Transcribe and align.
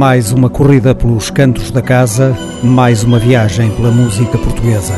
Mais 0.00 0.32
uma 0.32 0.48
corrida 0.48 0.94
pelos 0.94 1.28
cantos 1.28 1.70
da 1.70 1.82
casa, 1.82 2.34
mais 2.62 3.04
uma 3.04 3.18
viagem 3.18 3.70
pela 3.72 3.90
música 3.90 4.38
portuguesa. 4.38 4.94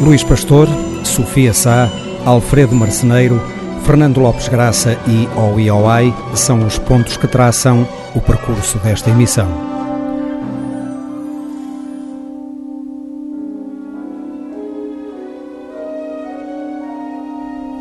Luís 0.00 0.24
Pastor, 0.24 0.66
Sofia 1.04 1.54
Sá, 1.54 1.88
Alfredo 2.26 2.74
Marceneiro, 2.74 3.40
Fernando 3.84 4.18
Lopes 4.18 4.48
Graça 4.48 4.98
e 5.06 5.28
Oi 5.38 6.12
são 6.34 6.66
os 6.66 6.76
pontos 6.76 7.16
que 7.16 7.28
traçam 7.28 7.86
o 8.12 8.20
percurso 8.20 8.76
desta 8.78 9.08
emissão. 9.08 9.73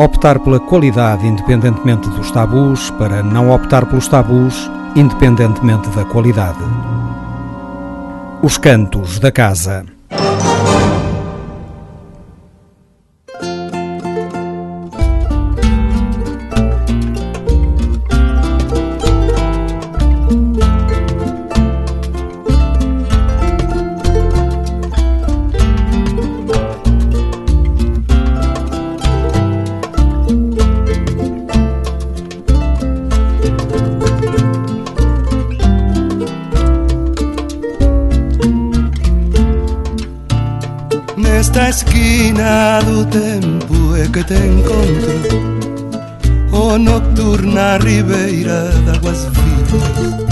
Optar 0.04 0.38
pela 0.40 0.60
qualidade 0.60 1.26
independentemente 1.26 2.10
dos 2.10 2.30
tabus, 2.30 2.90
para 3.00 3.24
não 3.24 3.52
optar 3.52 3.86
pelos 3.86 4.06
tabus 4.06 4.70
independentemente 4.98 5.88
da 5.92 6.04
qualidade. 6.04 6.60
Os 8.42 8.58
cantos 8.58 9.18
da 9.18 9.32
casa. 9.32 9.93
Te 44.26 44.36
encontro 44.36 45.14
O 46.52 46.78
nocturna 46.78 47.78
ribeira 47.78 48.72
d'águas 48.86 49.28
vivas 49.32 50.24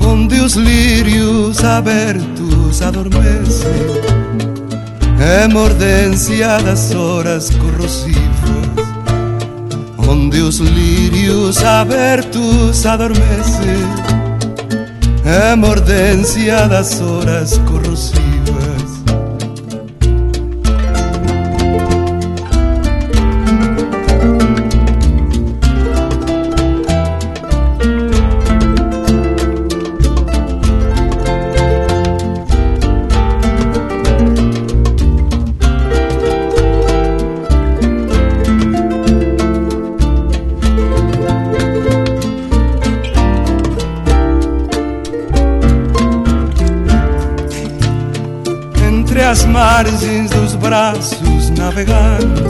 Onde 0.00 0.40
os 0.40 0.54
lírios 0.54 1.62
abertos 1.64 2.82
adormecem 2.82 3.70
É 5.18 5.48
mordência 5.48 6.58
das 6.58 6.94
horas 6.94 7.50
corrosivas 7.50 8.20
Onde 9.96 10.40
os 10.40 10.58
lírios 10.58 11.62
abertos 11.62 12.84
adormecem 12.84 13.80
É 15.24 15.54
mordência 15.56 16.68
das 16.68 17.00
horas 17.00 17.58
corrosivas 17.66 18.39
margens 49.60 50.30
dos 50.30 50.54
braços 50.54 51.50
navegando, 51.50 52.42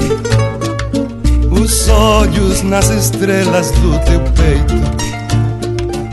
os 1.51 1.89
olhos 1.89 2.63
nas 2.63 2.89
estrelas 2.89 3.73
do 3.73 3.99
teu 4.05 4.21
peito. 4.39 4.77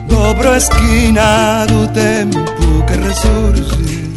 Dobro 0.09 0.50
a 0.50 0.58
esquina 0.58 1.68
do 1.68 1.88
tempo 1.94 2.84
que 2.88 2.94
ressurge, 3.08 4.12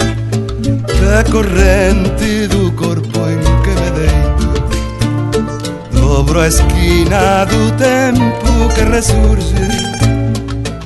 da 1.02 1.22
corrente 1.30 2.46
do 2.48 2.72
corpo 2.72 3.18
em 3.28 3.38
que 3.62 3.72
me 3.78 3.90
deito. 3.98 4.48
Dobro 5.92 6.40
a 6.40 6.48
esquina 6.48 7.44
do 7.44 7.72
tempo 7.76 8.74
que 8.74 8.84
ressurge, 8.84 9.68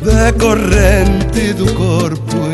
da 0.02 0.32
corrente 0.32 1.52
do 1.52 1.72
corpo 1.74 2.36
em 2.52 2.53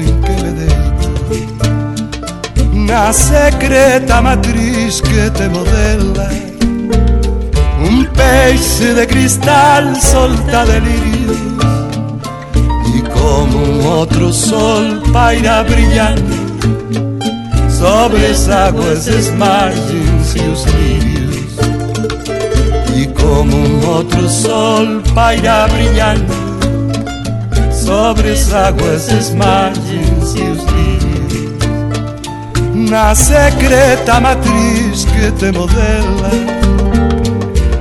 na 2.91 3.13
secreta 3.13 4.21
matriz 4.21 5.01
que 5.01 5.31
te 5.31 5.49
modela. 5.49 6.29
Un 7.89 8.05
peixe 8.07 8.93
de 8.95 9.07
cristal 9.07 9.95
solta 9.97 10.67
delirios 10.67 11.39
E 12.95 13.03
como 13.11 13.57
un 13.57 13.87
outro 13.87 14.33
sol 14.33 15.01
paira 15.13 15.63
brillando 15.65 16.41
Sobre 17.71 18.27
as 18.27 18.49
águas, 18.49 19.09
as 19.09 19.31
margens 19.31 20.35
e 20.37 20.41
os 20.41 20.65
lírios 20.65 21.55
E 22.95 23.07
como 23.07 23.57
um 23.57 23.89
outro 23.89 24.29
sol 24.29 25.01
paira 25.15 25.69
brilhando 25.69 26.35
Sobre 27.73 28.33
as 28.33 28.53
águas, 28.53 29.09
as 29.09 29.31
margens 29.31 30.35
e 30.35 30.43
os 30.43 30.59
lírios 30.59 30.70
na 32.91 33.15
secreta 33.15 34.21
matriz 34.21 35.05
que 35.05 35.31
te 35.33 35.53
modela. 35.53 36.31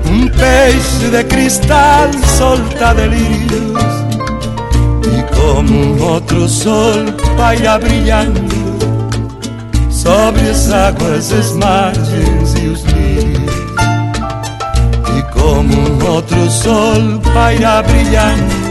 Um 0.05 0.27
peixe 0.27 1.09
de 1.09 1.23
cristal 1.23 2.09
solta 2.37 2.93
delírios 2.93 3.83
E 5.05 5.35
como 5.35 5.73
um 5.73 6.03
outro 6.03 6.47
sol 6.47 7.05
paira 7.37 7.77
brilhando 7.79 8.59
Sobre 9.89 10.49
as 10.49 10.71
águas, 10.71 11.31
as 11.31 11.51
margens 11.53 12.53
e 12.61 12.67
os 12.67 12.83
lírios 12.83 13.53
E 15.17 15.39
como 15.39 15.73
um 15.73 16.11
outro 16.11 16.49
sol 16.49 17.19
paira 17.33 17.83
brilhando 17.83 18.69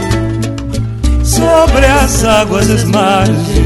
Sobre 1.23 1.85
as 1.85 2.23
águas, 2.25 2.69
as 2.69 2.83
margens 2.85 3.58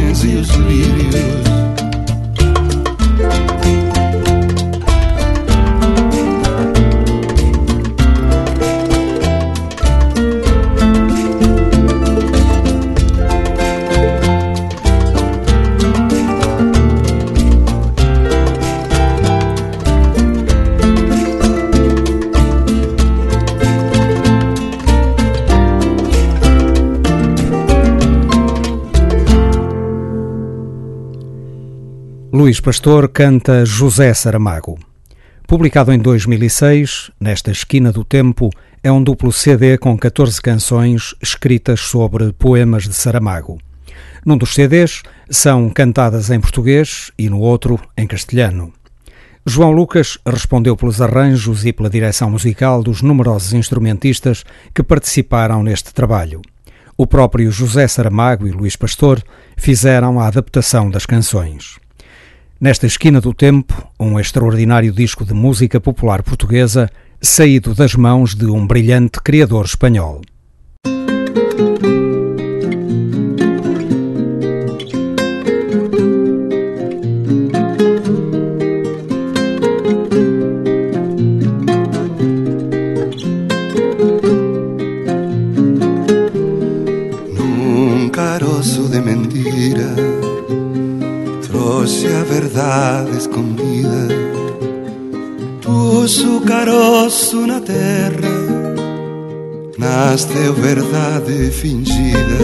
Luís 32.43 32.59
Pastor 32.59 33.07
canta 33.07 33.65
José 33.65 34.13
Saramago. 34.13 34.77
Publicado 35.47 35.93
em 35.93 35.97
2006, 35.97 37.09
nesta 37.17 37.51
esquina 37.51 37.89
do 37.89 38.03
tempo, 38.03 38.49
é 38.83 38.91
um 38.91 39.01
duplo 39.01 39.31
CD 39.31 39.77
com 39.77 39.97
14 39.97 40.41
canções 40.41 41.15
escritas 41.23 41.79
sobre 41.79 42.33
poemas 42.33 42.83
de 42.83 42.93
Saramago. 42.93 43.59
Num 44.25 44.37
dos 44.37 44.53
CDs 44.53 45.03
são 45.29 45.69
cantadas 45.69 46.29
em 46.31 46.41
português 46.41 47.13
e 47.17 47.29
no 47.29 47.39
outro 47.39 47.79
em 47.97 48.05
castelhano. 48.05 48.73
João 49.45 49.71
Lucas 49.71 50.17
respondeu 50.27 50.75
pelos 50.75 51.01
arranjos 51.01 51.65
e 51.65 51.71
pela 51.71 51.89
direção 51.89 52.29
musical 52.29 52.83
dos 52.83 53.01
numerosos 53.01 53.53
instrumentistas 53.53 54.43
que 54.75 54.83
participaram 54.83 55.63
neste 55.63 55.93
trabalho. 55.93 56.41
O 56.97 57.07
próprio 57.07 57.49
José 57.49 57.87
Saramago 57.87 58.45
e 58.45 58.51
Luís 58.51 58.75
Pastor 58.75 59.23
fizeram 59.55 60.19
a 60.19 60.27
adaptação 60.27 60.89
das 60.89 61.05
canções. 61.05 61.81
Nesta 62.63 62.87
esquina 62.87 63.19
do 63.19 63.33
tempo, 63.33 63.85
um 63.99 64.17
extraordinário 64.17 64.93
disco 64.93 65.25
de 65.25 65.33
música 65.33 65.81
popular 65.81 66.23
portuguesa, 66.23 66.89
saído 67.19 67.75
das 67.75 67.93
mãos 67.93 68.33
de 68.33 68.45
um 68.45 68.65
brilhante 68.65 69.19
criador 69.21 69.65
espanhol. 69.65 70.21
Verdade 92.23 93.17
escondida. 93.17 94.07
Puso 95.61 96.41
caroço 96.41 97.47
na 97.47 97.59
terra 97.59 98.43
Nasceu 99.83 100.53
verdade 100.53 101.51
fingida. 101.51 102.37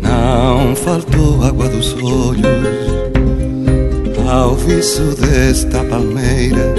Não 0.00 0.76
faltou 0.76 1.42
água 1.42 1.68
dos 1.68 1.92
olhos 1.94 2.44
ao 4.30 4.54
viço 4.54 5.02
desta 5.20 5.82
palmeira. 5.84 6.74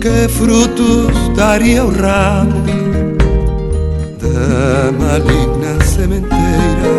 Que 0.00 0.28
frutos 0.28 1.34
daria 1.34 1.84
o 1.84 1.90
ramo 1.90 2.79
maligna 4.98 5.72
sementeira. 5.84 6.92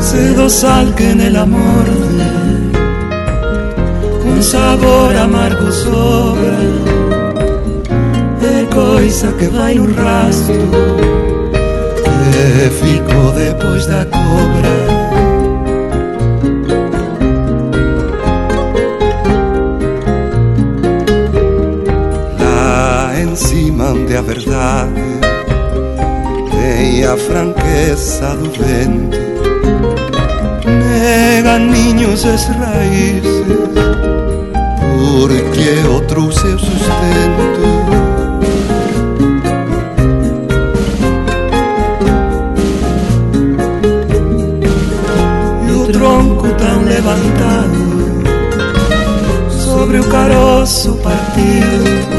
Cedo 0.00 0.48
sal 0.48 0.86
que 0.94 1.14
nela 1.14 1.46
morde, 1.46 2.30
un 4.30 4.42
sabor 4.42 5.16
amargo 5.16 5.70
sobra, 5.72 6.58
é 8.42 8.64
coisa 8.72 9.32
que 9.38 9.46
vai 9.46 9.74
no 9.74 9.86
rastro, 10.02 10.62
que 12.04 12.70
ficou 12.80 13.32
depois 13.32 13.86
da 13.86 14.04
cobra. 14.06 15.15
Onde 24.06 24.16
a 24.16 24.22
verdade 24.22 25.02
tem 26.52 27.04
a 27.04 27.16
franqueza 27.16 28.36
do 28.36 28.48
vento, 28.52 29.18
nega 30.64 31.58
ninhos 31.58 32.24
as 32.24 32.46
raízes, 32.46 33.44
porque 34.80 35.88
outro 35.88 36.30
seu 36.30 36.56
sustento. 36.56 37.66
O 45.68 45.92
tronco 45.92 46.48
tão 46.54 46.84
levantado 46.84 47.86
sobre 49.50 49.98
o 49.98 50.04
caroço 50.04 50.94
partido 50.98 52.16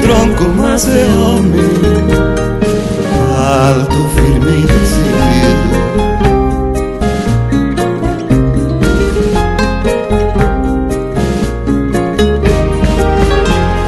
tronco, 0.00 0.44
mas 0.56 0.88
é 0.88 1.04
homem 1.16 1.64
Alto, 3.36 4.08
firme 4.14 4.50
e 4.50 4.66
decidido. 4.66 5.74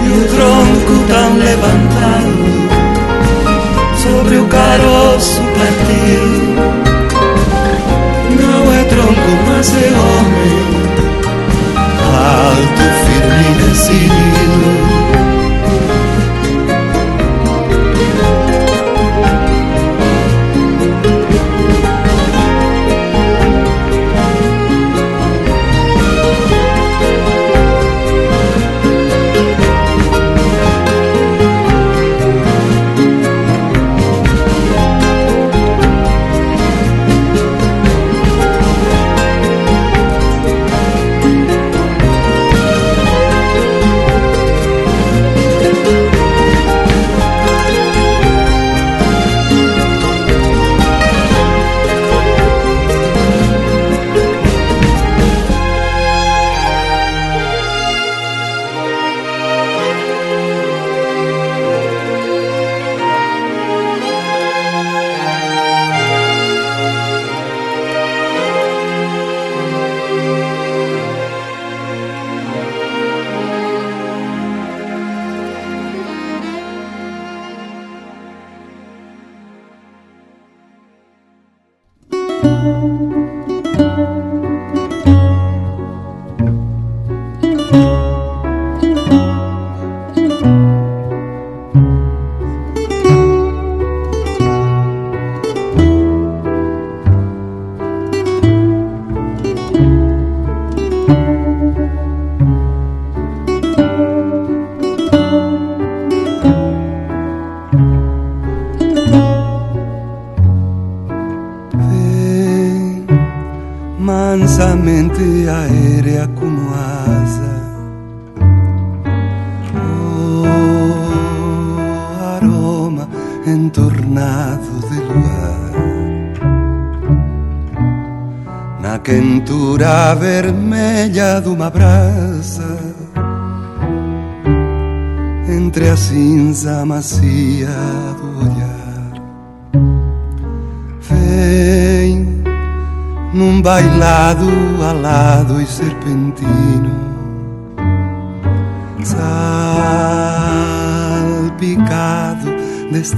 E 0.02 0.08
o 0.08 0.24
tronco 0.28 0.94
tão 1.08 1.38
levantado 1.38 2.36
Sobre 4.02 4.36
o 4.38 4.46
caroço 4.46 5.42
partido 5.58 6.56
Não 8.40 8.72
é 8.72 8.84
tronco, 8.84 9.30
mas 9.48 9.72
é 9.72 9.88
homem 9.88 10.76
Alto, 12.14 12.84
firme 13.04 13.44
e 13.50 13.68
decidido 13.68 14.75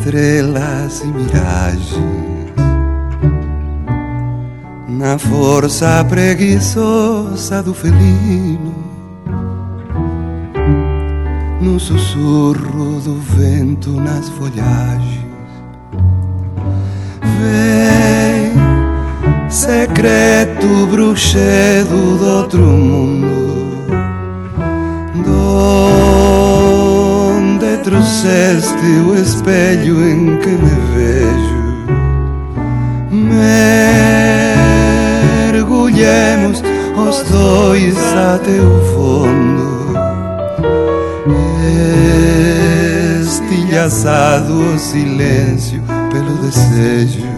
estrelas 0.09 1.03
e 1.03 1.07
miragens 1.09 1.99
na 4.89 5.19
força 5.19 6.05
preguiçosa 6.09 7.63
do 7.63 7.75
felino, 7.75 8.75
no 11.61 11.79
sussurro 11.79 13.01
do 13.01 13.21
vento 13.37 13.91
nas 13.91 14.29
folhagens. 14.31 15.29
Vem, 17.39 18.53
secreto 19.51 20.87
bruxedo 20.91 22.17
do 22.19 22.27
outro 22.27 22.61
mundo, 22.61 23.28
trouxeste 28.09 28.87
o 29.07 29.15
espelho 29.15 30.03
em 30.09 30.39
que 30.39 30.49
me 30.49 30.75
vejo. 30.95 31.59
Me 33.13 33.99
os 36.97 37.23
dois 37.31 37.97
até 38.15 38.61
o 38.61 38.81
fundo 38.93 39.95
Estilhaçado 43.23 44.75
o 44.75 44.79
silêncio 44.79 45.83
pelo 46.11 46.35
desejo 46.39 47.38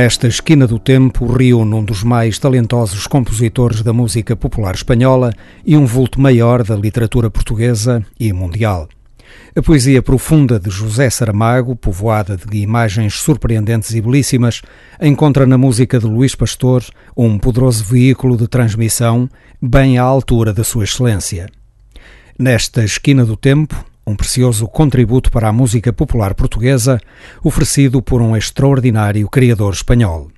Nesta 0.00 0.28
esquina 0.28 0.64
do 0.64 0.78
tempo 0.78 1.26
reúne 1.26 1.74
um 1.74 1.82
dos 1.82 2.04
mais 2.04 2.38
talentosos 2.38 3.04
compositores 3.08 3.82
da 3.82 3.92
música 3.92 4.36
popular 4.36 4.76
espanhola 4.76 5.32
e 5.66 5.76
um 5.76 5.84
vulto 5.84 6.20
maior 6.20 6.62
da 6.62 6.76
literatura 6.76 7.28
portuguesa 7.28 8.06
e 8.16 8.32
mundial. 8.32 8.88
A 9.56 9.60
poesia 9.60 10.00
profunda 10.00 10.60
de 10.60 10.70
José 10.70 11.10
Saramago, 11.10 11.74
povoada 11.74 12.36
de 12.36 12.58
imagens 12.58 13.14
surpreendentes 13.14 13.92
e 13.92 14.00
belíssimas, 14.00 14.62
encontra 15.02 15.44
na 15.44 15.58
música 15.58 15.98
de 15.98 16.06
Luís 16.06 16.32
Pastor 16.32 16.84
um 17.16 17.36
poderoso 17.36 17.82
veículo 17.82 18.36
de 18.36 18.46
transmissão 18.46 19.28
bem 19.60 19.98
à 19.98 20.04
altura 20.04 20.52
da 20.52 20.62
sua 20.62 20.84
excelência. 20.84 21.48
Nesta 22.38 22.84
esquina 22.84 23.24
do 23.24 23.36
tempo, 23.36 23.84
um 24.08 24.16
precioso 24.16 24.66
contributo 24.66 25.30
para 25.30 25.48
a 25.48 25.52
música 25.52 25.92
popular 25.92 26.34
portuguesa, 26.34 26.98
oferecido 27.42 28.00
por 28.00 28.22
um 28.22 28.36
extraordinário 28.36 29.28
criador 29.28 29.74
espanhol. 29.74 30.30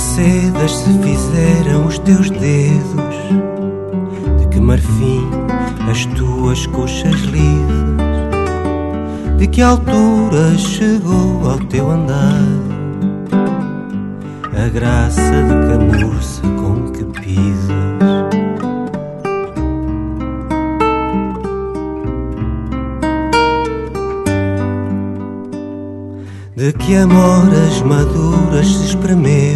Sedas 0.00 0.72
se 0.72 0.98
fizeram 0.98 1.86
os 1.86 1.98
teus 1.98 2.30
dedos? 2.30 3.16
De 4.38 4.48
que 4.48 4.60
marfim 4.60 5.28
as 5.90 6.06
tuas 6.06 6.66
coxas 6.66 7.20
lidas? 7.20 8.00
De 9.38 9.46
que 9.46 9.62
altura 9.62 10.56
chegou 10.56 11.48
ao 11.48 11.58
teu 11.58 11.90
andar? 11.90 12.44
A 14.54 14.68
graça 14.68 15.20
de 15.20 15.68
camurça 15.68 16.42
com 16.42 16.90
que 16.92 17.04
pisas? 17.20 18.00
De 26.56 26.72
que 26.74 26.94
amoras 26.96 27.80
maduras 27.80 28.66
se 28.66 28.88
espremeu 28.88 29.49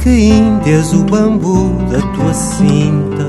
que 0.00 0.10
índias 0.10 0.92
o 0.92 1.04
bambu 1.04 1.70
da 1.90 2.00
tua 2.12 2.32
cinta. 2.32 3.28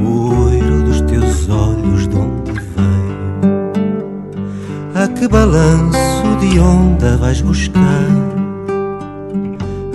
O 0.00 0.44
oiro 0.46 0.82
dos 0.82 1.00
teus 1.02 1.48
olhos 1.48 2.06
de 2.08 2.16
onde 2.16 2.52
veio 2.52 3.74
A 4.94 5.08
que 5.08 5.26
balanço 5.28 6.36
de 6.40 6.58
onda 6.58 7.16
vais 7.16 7.40
buscar? 7.40 8.08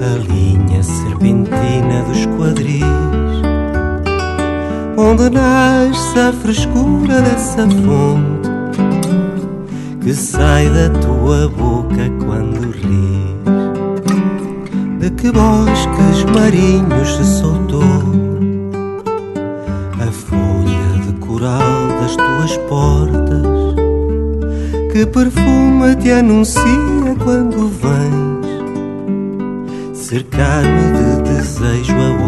A 0.01 0.17
linha 0.31 0.83
serpentina 0.83 2.03
dos 2.07 2.25
quadris. 2.37 2.83
Onde 4.97 5.29
nasce 5.29 6.19
a 6.19 6.33
frescura 6.33 7.21
dessa 7.21 7.67
fonte 7.67 8.49
que 10.01 10.13
sai 10.13 10.69
da 10.69 10.89
tua 10.99 11.47
boca 11.49 12.09
quando 12.25 12.71
ris. 12.71 13.38
Que 15.21 15.31
bosques 15.33 16.23
marinhos 16.33 17.17
se 17.17 17.25
soltou 17.39 17.83
a 19.99 20.09
folha 20.11 21.05
de 21.05 21.11
coral 21.19 21.89
das 21.99 22.15
tuas 22.15 22.57
portas, 22.69 23.75
que 24.93 25.05
perfume 25.05 25.95
te 25.97 26.11
anuncia 26.13 26.63
quando 27.21 27.67
vens. 27.67 28.47
Cercar-me 29.93 30.93
de 30.93 31.21
desejo 31.23 31.97
a 31.97 32.18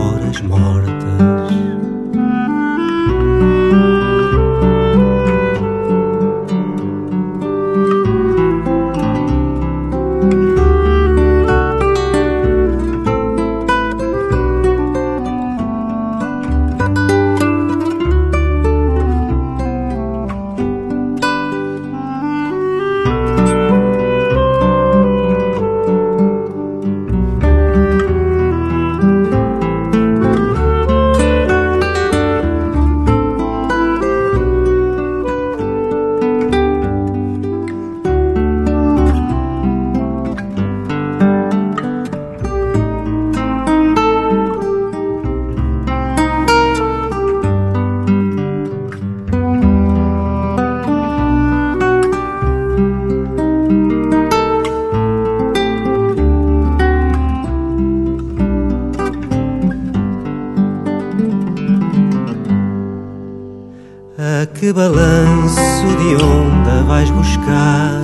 que 64.62 64.72
balanço 64.72 65.88
de 65.98 66.24
onda 66.24 66.84
vais 66.84 67.10
buscar 67.10 68.00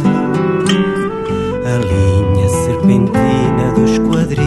a 1.63 1.77
linha 1.85 2.49
serpentina 2.49 3.73
dos 3.75 3.99
quadris, 3.99 4.41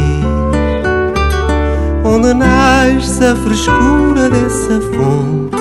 onde 2.05 2.35
nasce 2.35 3.25
a 3.25 3.37
frescura 3.37 4.29
dessa 4.29 4.81
fonte 4.81 5.57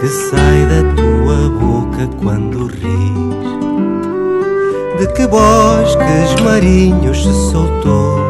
que 0.00 0.06
sai 0.06 0.66
da 0.66 0.84
tua 0.94 1.50
boca 1.58 2.08
quando 2.22 2.66
ris. 2.66 3.50
De 5.00 5.06
que 5.14 5.26
bosques 5.26 6.40
marinhos 6.44 7.24
se 7.24 7.50
soltou 7.50 8.20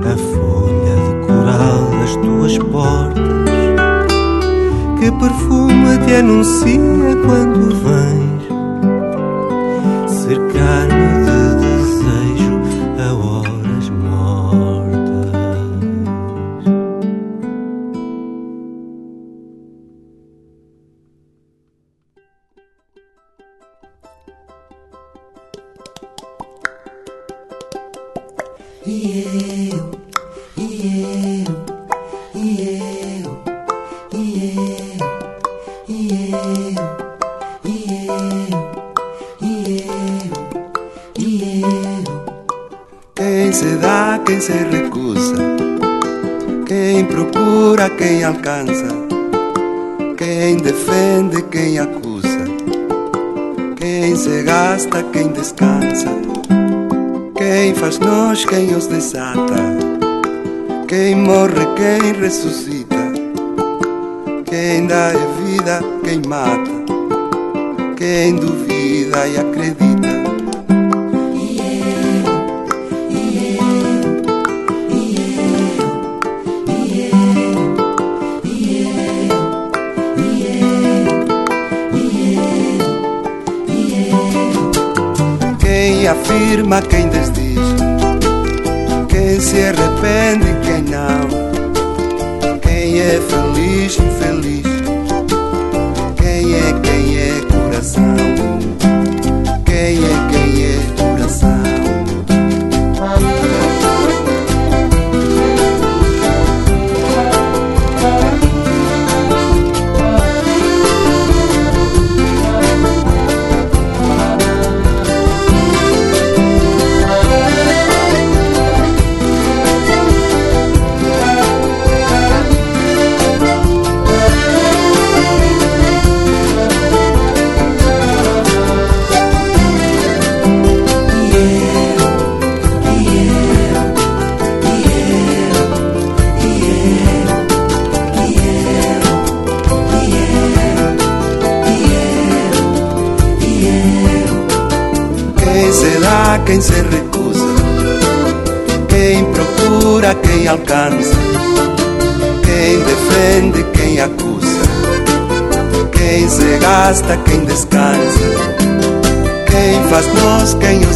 a 0.00 0.16
folha 0.16 0.96
de 0.96 1.26
coral 1.26 1.90
das 2.00 2.16
tuas 2.16 2.56
portas 2.72 3.03
que 5.04 5.12
perfume 5.12 5.98
te 6.06 6.16
anuncia 6.16 6.80
quando 7.26 7.68
vens 7.82 7.93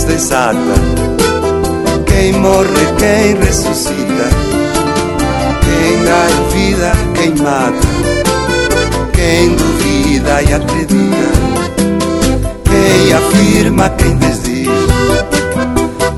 desata, 0.08 0.74
quem 2.06 2.32
morre, 2.32 2.86
quem 2.98 3.36
ressuscita, 3.36 4.28
quem 5.62 6.04
dá 6.04 6.26
vida, 6.52 6.92
quem 7.14 7.34
mata, 7.36 7.88
quem 9.12 9.54
duvida 9.54 10.42
e 10.42 10.54
acredita. 10.54 11.48
Quem 12.64 13.12
afirma, 13.12 13.88
quem 13.90 14.16
desdiz, 14.16 14.68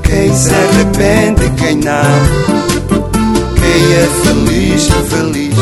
quem 0.03 0.33
se 0.33 0.53
arrepende, 0.53 1.49
quem 1.57 1.77
não, 1.77 2.01
quem 3.55 3.93
é 3.93 4.07
feliz, 4.23 4.87
feliz, 5.09 5.55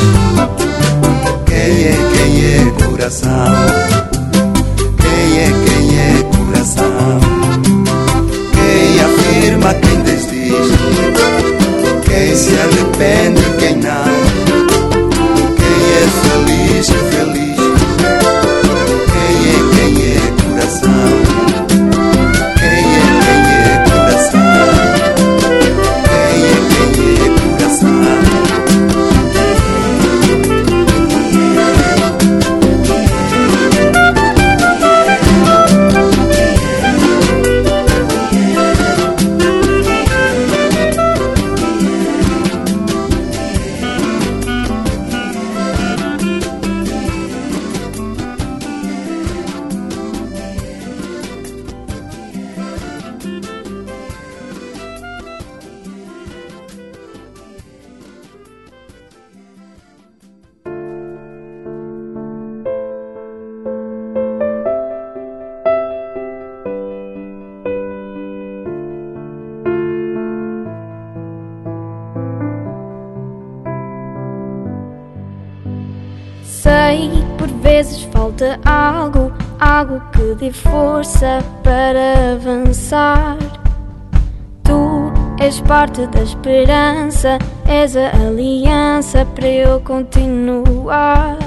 quem 1.46 1.84
é, 1.86 1.98
quem 2.14 2.46
é 2.46 2.86
coração, 2.86 4.09
se 12.40 12.58
arrepende, 12.58 13.49
eu 89.70 89.80
continuar. 89.82 91.38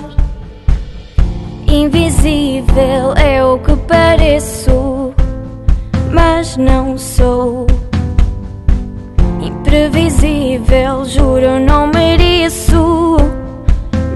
Invisível 1.66 3.14
é 3.16 3.44
o 3.44 3.58
que 3.58 3.74
pareço, 3.76 5.12
mas 6.12 6.56
não 6.56 6.96
sou. 6.96 7.66
Imprevisível, 9.40 11.04
juro, 11.04 11.58
não 11.58 11.88
mereço, 11.88 13.16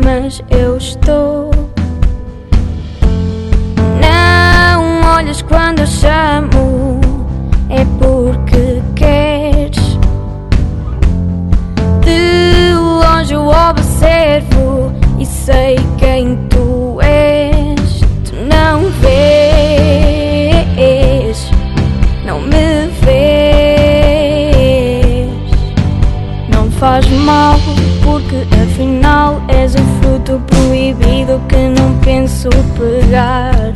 mas 0.04 0.40
eu 0.50 0.76
estou. 0.76 1.50
Não 4.00 5.16
olhas 5.16 5.42
quando 5.42 5.84
chamo, 5.86 7.00
é 7.70 7.84
porque 7.98 8.15
proibido 30.40 31.40
que 31.48 31.56
não 31.56 31.98
penso 31.98 32.48
pegar. 32.78 33.72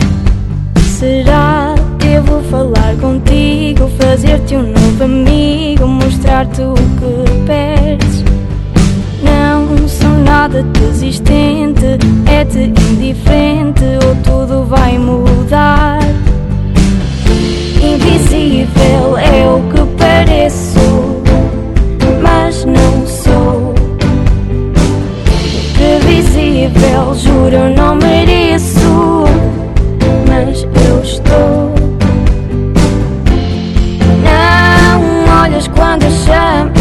Será? 0.98 1.74
Devo 1.98 2.42
falar 2.50 2.96
contigo, 3.00 3.88
fazer-te 4.00 4.56
um 4.56 4.62
novo 4.62 5.04
amigo, 5.04 5.86
mostrar-te 5.86 6.60
o 6.62 6.74
que 6.74 7.46
perdes. 7.46 8.24
Não 9.22 9.86
sou 9.86 10.10
nada 10.24 10.62
desistente, 10.62 11.98
é-te 12.26 12.72
indiferente 12.90 13.84
ou 14.04 14.16
tudo 14.24 14.64
vai 14.64 14.98
mudar. 14.98 16.00
Invisível 17.80 19.16
é 19.16 19.46
o 19.46 19.60
que 19.70 19.96
pareço, 19.96 20.79
Previsível, 26.80 27.14
juro, 27.14 27.74
não 27.76 27.94
mereço, 27.94 29.24
mas 30.26 30.62
eu 30.62 31.02
estou. 31.02 31.74
Não 34.24 35.42
olhas 35.42 35.68
quando 35.68 36.04
eu 36.04 36.10
chamo, 36.10 36.72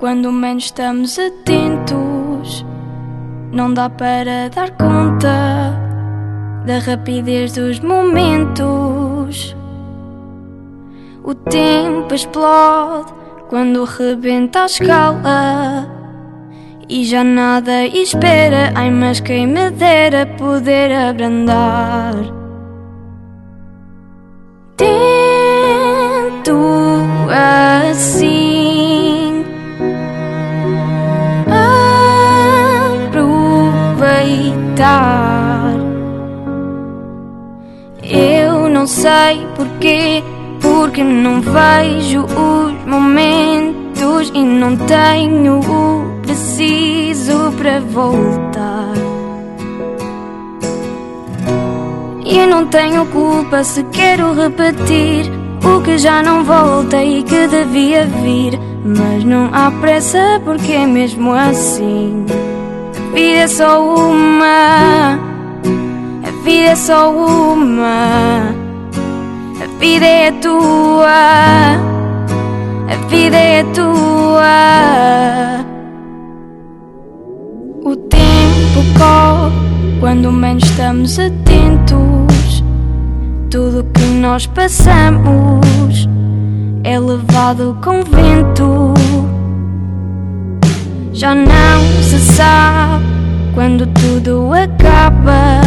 quando 0.00 0.32
menos 0.32 0.64
estamos 0.64 1.18
atentos. 1.18 2.66
Não 3.52 3.72
dá 3.72 3.88
para 3.88 4.48
dar 4.48 4.70
conta 4.70 5.72
da 6.66 6.78
rapidez 6.78 7.52
dos 7.52 7.78
momentos. 7.80 9.56
O 11.22 11.34
tempo 11.34 12.12
explode 12.14 13.12
quando 13.48 13.84
rebenta 13.84 14.62
a 14.62 14.66
escala. 14.66 15.88
E 16.88 17.04
já 17.04 17.22
nada 17.22 17.84
espera, 17.86 18.72
ai 18.74 18.90
mas 18.90 19.20
quem 19.20 19.46
me 19.46 19.70
dera 19.70 20.26
poder 20.38 20.90
abrandar. 20.90 22.14
Tento 24.76 26.58
assim 27.30 28.27
não 38.78 38.86
sei 38.86 39.44
porquê, 39.56 40.22
porque 40.60 41.02
não 41.02 41.40
vejo 41.40 42.22
os 42.22 42.86
momentos 42.86 44.30
e 44.32 44.40
não 44.40 44.76
tenho 44.76 45.58
o 45.58 46.20
preciso 46.22 47.52
para 47.58 47.80
voltar. 47.80 48.92
E 52.24 52.46
não 52.46 52.66
tenho 52.66 53.04
culpa 53.06 53.64
se 53.64 53.82
quero 53.82 54.32
repetir 54.32 55.28
o 55.64 55.82
que 55.82 55.98
já 55.98 56.22
não 56.22 56.44
volta 56.44 57.02
e 57.02 57.24
que 57.24 57.48
devia 57.48 58.06
vir. 58.06 58.60
Mas 58.84 59.24
não 59.24 59.50
há 59.52 59.72
pressa 59.80 60.40
porque 60.44 60.70
é 60.70 60.86
mesmo 60.86 61.32
assim. 61.34 62.24
A 62.96 63.12
vida 63.12 63.38
é 63.38 63.48
só 63.48 63.84
uma, 63.84 65.18
a 66.24 66.30
vida 66.44 66.68
é 66.68 66.76
só 66.76 67.10
uma. 67.10 68.67
Vida 69.78 70.06
é 70.06 70.32
tua, 70.32 71.06
a 72.88 73.06
vida 73.08 73.36
é 73.36 73.62
tua. 73.72 74.44
O 77.84 77.94
tempo 77.94 78.98
corre 78.98 80.00
quando 80.00 80.32
menos 80.32 80.64
estamos 80.64 81.16
atentos. 81.20 82.64
Tudo 83.50 83.84
que 83.94 84.04
nós 84.20 84.46
passamos 84.46 86.08
é 86.82 86.98
levado 86.98 87.78
com 87.80 88.02
vento. 88.02 88.94
Já 91.12 91.36
não 91.36 91.80
se 92.02 92.18
sabe 92.18 93.04
quando 93.54 93.86
tudo 93.86 94.50
acaba. 94.52 95.60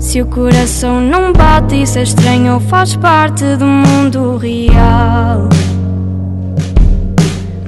Se 0.00 0.22
o 0.22 0.26
coração 0.26 0.98
não 0.98 1.30
bate, 1.30 1.82
isso 1.82 1.98
é 1.98 2.02
estranho 2.02 2.58
faz 2.58 2.96
parte 2.96 3.44
do 3.56 3.66
mundo 3.66 4.38
real. 4.38 5.46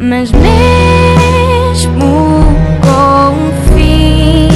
Mas 0.00 0.32
mesmo 0.32 2.00
com 2.80 3.36
o 3.36 3.52
fim, 3.76 4.48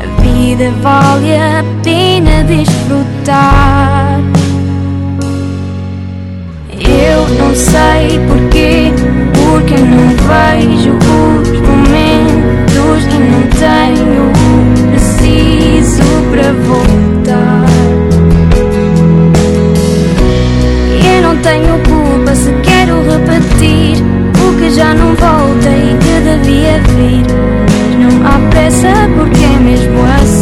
a 0.00 0.22
vida 0.22 0.70
vale 0.80 1.34
a 1.34 1.64
pena 1.82 2.44
desfrutar. 2.44 4.20
Eu 6.78 7.28
não 7.38 7.54
sei 7.56 8.20
porquê, 8.28 8.92
porque 9.34 9.74
não 9.74 10.08
vejo 10.16 10.92
os 10.96 11.60
momentos 11.60 13.04
e 13.04 13.18
não 13.18 13.42
tenho 13.58 14.59
para 16.30 16.52
voltar. 16.52 17.66
Eu 21.14 21.22
não 21.22 21.36
tenho 21.38 21.78
culpa 21.88 22.34
se 22.34 22.52
quero 22.62 23.02
repetir 23.02 24.02
o 24.46 24.58
que 24.58 24.70
já 24.70 24.94
não 24.94 25.14
volta 25.14 25.68
e 25.68 25.96
que 25.98 26.20
devia 26.20 26.78
vir. 26.94 27.26
Não 27.98 28.26
há 28.26 28.50
pressa 28.50 29.08
porque 29.16 29.44
é 29.44 29.58
mesmo 29.60 29.98
assim. 30.20 30.39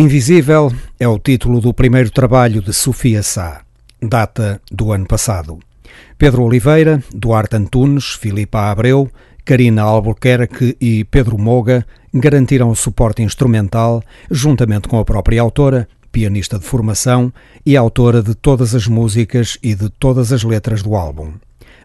Invisível 0.00 0.72
é 0.98 1.06
o 1.06 1.18
título 1.18 1.60
do 1.60 1.74
primeiro 1.74 2.10
trabalho 2.10 2.62
de 2.62 2.72
Sofia 2.72 3.22
Sá, 3.22 3.60
data 4.00 4.58
do 4.72 4.92
ano 4.92 5.06
passado. 5.06 5.58
Pedro 6.16 6.42
Oliveira, 6.44 7.04
Duarte 7.14 7.56
Antunes, 7.56 8.14
Filipa 8.14 8.70
Abreu, 8.70 9.10
Karina 9.44 9.82
Albuquerque 9.82 10.74
e 10.80 11.04
Pedro 11.04 11.36
Moga 11.36 11.86
garantiram 12.14 12.70
o 12.70 12.74
suporte 12.74 13.22
instrumental, 13.22 14.02
juntamente 14.30 14.88
com 14.88 14.98
a 14.98 15.04
própria 15.04 15.42
autora, 15.42 15.86
pianista 16.10 16.58
de 16.58 16.64
formação 16.64 17.30
e 17.66 17.76
autora 17.76 18.22
de 18.22 18.34
todas 18.34 18.74
as 18.74 18.86
músicas 18.86 19.58
e 19.62 19.74
de 19.74 19.90
todas 19.90 20.32
as 20.32 20.42
letras 20.42 20.82
do 20.82 20.96
álbum. 20.96 21.34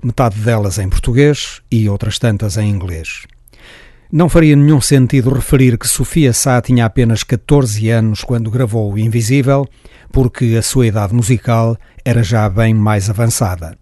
Metade 0.01 0.39
delas 0.39 0.80
em 0.80 0.88
português 0.88 1.62
e 1.69 1.89
outras 1.89 2.17
tantas 2.17 2.56
em 2.56 2.69
inglês. 2.69 3.25
Não 4.12 4.30
faria 4.30 4.56
nenhum 4.56 4.80
sentido 4.80 5.34
referir 5.34 5.78
que 5.78 5.88
Sofia 5.88 6.32
Sá 6.32 6.62
tinha 6.62 6.86
apenas 6.86 7.24
14 7.24 7.89
anos 7.89 8.24
quando 8.24 8.52
gravou 8.52 8.94
o 8.94 8.98
Invisível, 8.98 9.68
porque 10.12 10.56
a 10.58 10.62
sua 10.62 10.88
idade 10.88 11.13
musical 11.13 11.76
era 12.04 12.24
já 12.24 12.48
bem 12.48 12.74
mais 12.74 13.10
avançada. 13.10 13.78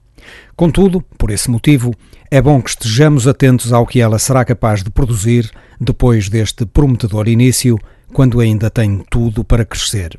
Contudo, 0.55 1.01
por 1.17 1.29
esse 1.29 1.51
motivo, 1.51 1.93
é 2.31 2.41
bom 2.41 2.61
que 2.61 2.69
estejamos 2.69 3.27
atentos 3.27 3.73
ao 3.73 3.85
que 3.85 3.99
ela 3.99 4.17
será 4.17 4.45
capaz 4.45 4.81
de 4.81 4.89
produzir 4.89 5.51
depois 5.79 6.29
deste 6.29 6.65
prometedor 6.65 7.27
início, 7.27 7.77
quando 8.13 8.39
ainda 8.39 8.69
tem 8.69 9.03
tudo 9.09 9.43
para 9.43 9.65
crescer. 9.65 10.17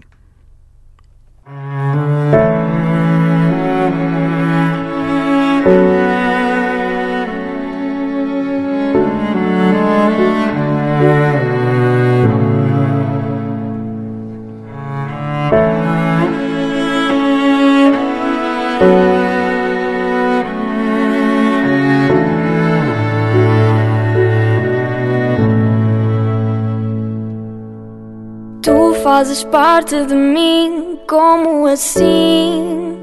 Tu 28.64 28.94
fazes 29.02 29.44
parte 29.44 30.06
de 30.06 30.14
mim, 30.14 30.98
como 31.06 31.66
assim? 31.66 32.96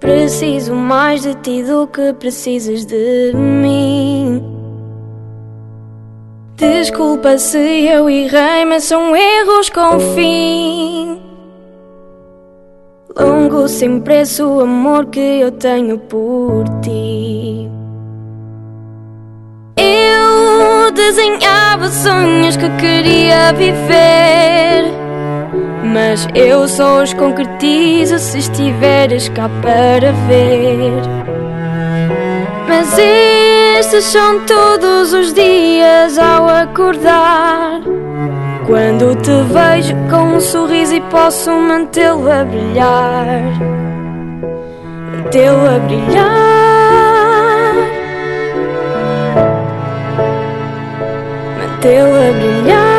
Preciso 0.00 0.74
mais 0.74 1.20
de 1.20 1.34
ti 1.34 1.62
do 1.62 1.86
que 1.86 2.14
precisas 2.14 2.86
de 2.86 3.34
mim. 3.34 4.42
Desculpa 6.56 7.36
se 7.36 7.58
eu 7.58 8.08
errei, 8.08 8.64
mas 8.64 8.84
são 8.84 9.14
erros 9.14 9.68
com 9.68 10.00
fim. 10.00 11.20
Longo 13.14 13.68
sem 13.68 14.00
preço 14.00 14.46
o 14.48 14.60
amor 14.62 15.04
que 15.04 15.20
eu 15.20 15.52
tenho 15.52 15.98
por 15.98 16.64
ti. 16.80 17.33
Desenhava 20.94 21.88
sonhos 21.88 22.56
que 22.56 22.68
queria 22.70 23.52
viver. 23.52 24.92
Mas 25.92 26.26
eu 26.34 26.66
só 26.66 27.02
os 27.02 27.12
concretizo 27.12 28.18
se 28.18 28.38
estiveres 28.38 29.28
cá 29.28 29.48
para 29.60 30.12
ver. 30.26 30.92
Mas 32.66 32.96
estes 32.98 34.04
são 34.04 34.44
todos 34.46 35.12
os 35.12 35.32
dias 35.34 36.18
ao 36.18 36.48
acordar. 36.48 37.80
Quando 38.66 39.14
te 39.16 39.30
vejo 39.52 39.94
com 40.10 40.36
um 40.36 40.40
sorriso 40.40 40.94
e 40.94 41.00
posso 41.02 41.50
mantê-lo 41.50 42.30
a 42.30 42.44
brilhar. 42.44 43.42
Mantê-lo 45.12 45.66
a 45.66 45.78
brilhar. 45.80 46.73
Mantê-lo 51.84 52.14
a 52.16 52.93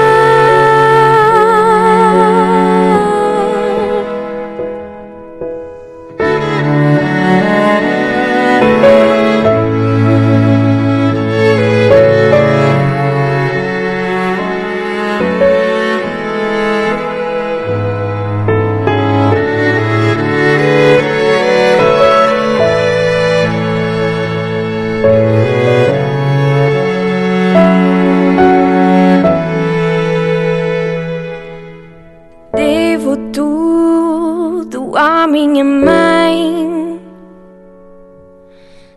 minha 35.36 35.66
mãe. 35.66 37.02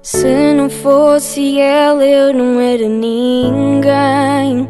Se 0.01 0.55
não 0.55 0.71
fosse 0.71 1.59
ela, 1.61 2.05
eu 2.07 2.33
não 2.33 2.61
era 2.61 2.89
ninguém. 2.89 4.69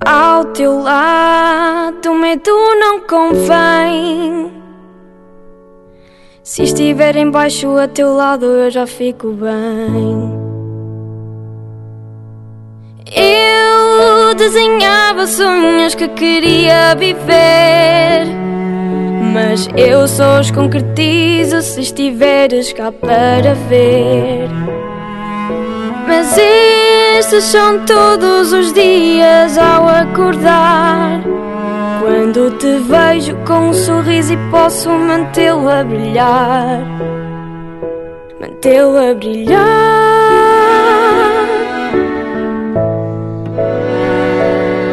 Ao 0.00 0.42
teu 0.46 0.80
lado, 0.80 2.14
medo 2.14 2.50
não 2.80 3.00
convém. 3.00 4.50
Se 6.42 6.62
estiver 6.62 7.14
embaixo 7.16 7.76
a 7.76 7.86
teu 7.86 8.14
lado, 8.14 8.46
eu 8.46 8.70
já 8.70 8.86
fico 8.86 9.32
bem. 9.32 10.32
Eu 13.14 14.34
desenhava 14.34 15.26
sonhos 15.26 15.94
que 15.94 16.08
queria 16.08 16.94
viver 16.94 18.48
mas 19.32 19.68
eu 19.76 20.06
só 20.08 20.40
os 20.40 20.50
concretizo 20.50 21.60
se 21.62 21.80
estiveres 21.80 22.72
cá 22.72 22.90
para 22.90 23.54
ver. 23.68 24.48
Mas 26.06 26.36
estes 27.18 27.44
são 27.44 27.84
todos 27.84 28.52
os 28.52 28.72
dias 28.72 29.58
ao 29.58 29.88
acordar. 29.88 31.20
Quando 32.00 32.50
te 32.52 32.78
vejo 32.78 33.36
com 33.46 33.68
um 33.68 33.72
sorriso 33.74 34.32
e 34.32 34.36
posso 34.50 34.88
mantê-lo 34.88 35.68
a 35.68 35.84
brilhar, 35.84 36.80
mantê-lo 38.40 38.96
a 38.96 39.14
brilhar, 39.14 39.58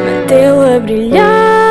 mantê-lo 0.05 0.75
a 0.75 0.79
brilhar. 0.79 1.64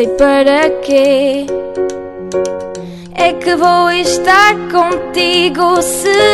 sei 0.00 0.08
para 0.16 0.70
quê. 0.82 1.46
É 3.14 3.34
que 3.34 3.54
vou 3.54 3.90
estar 3.90 4.54
contigo 4.70 5.82
se 5.82 6.29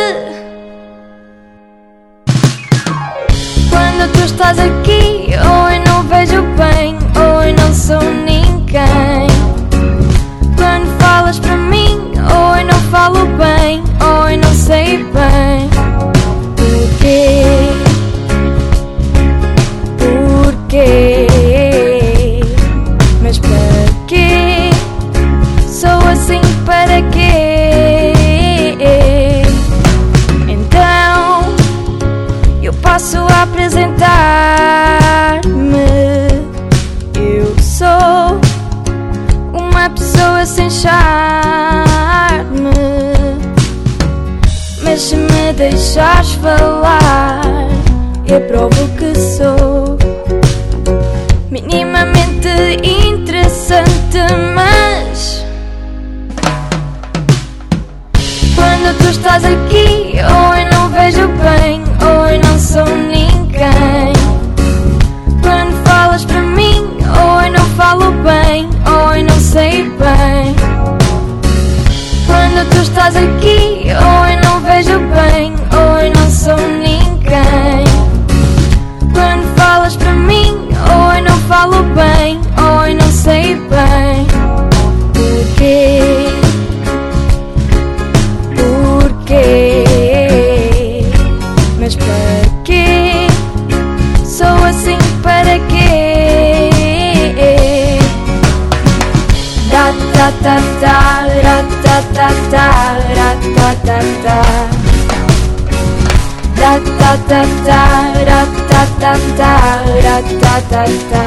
falta. 110.87 111.26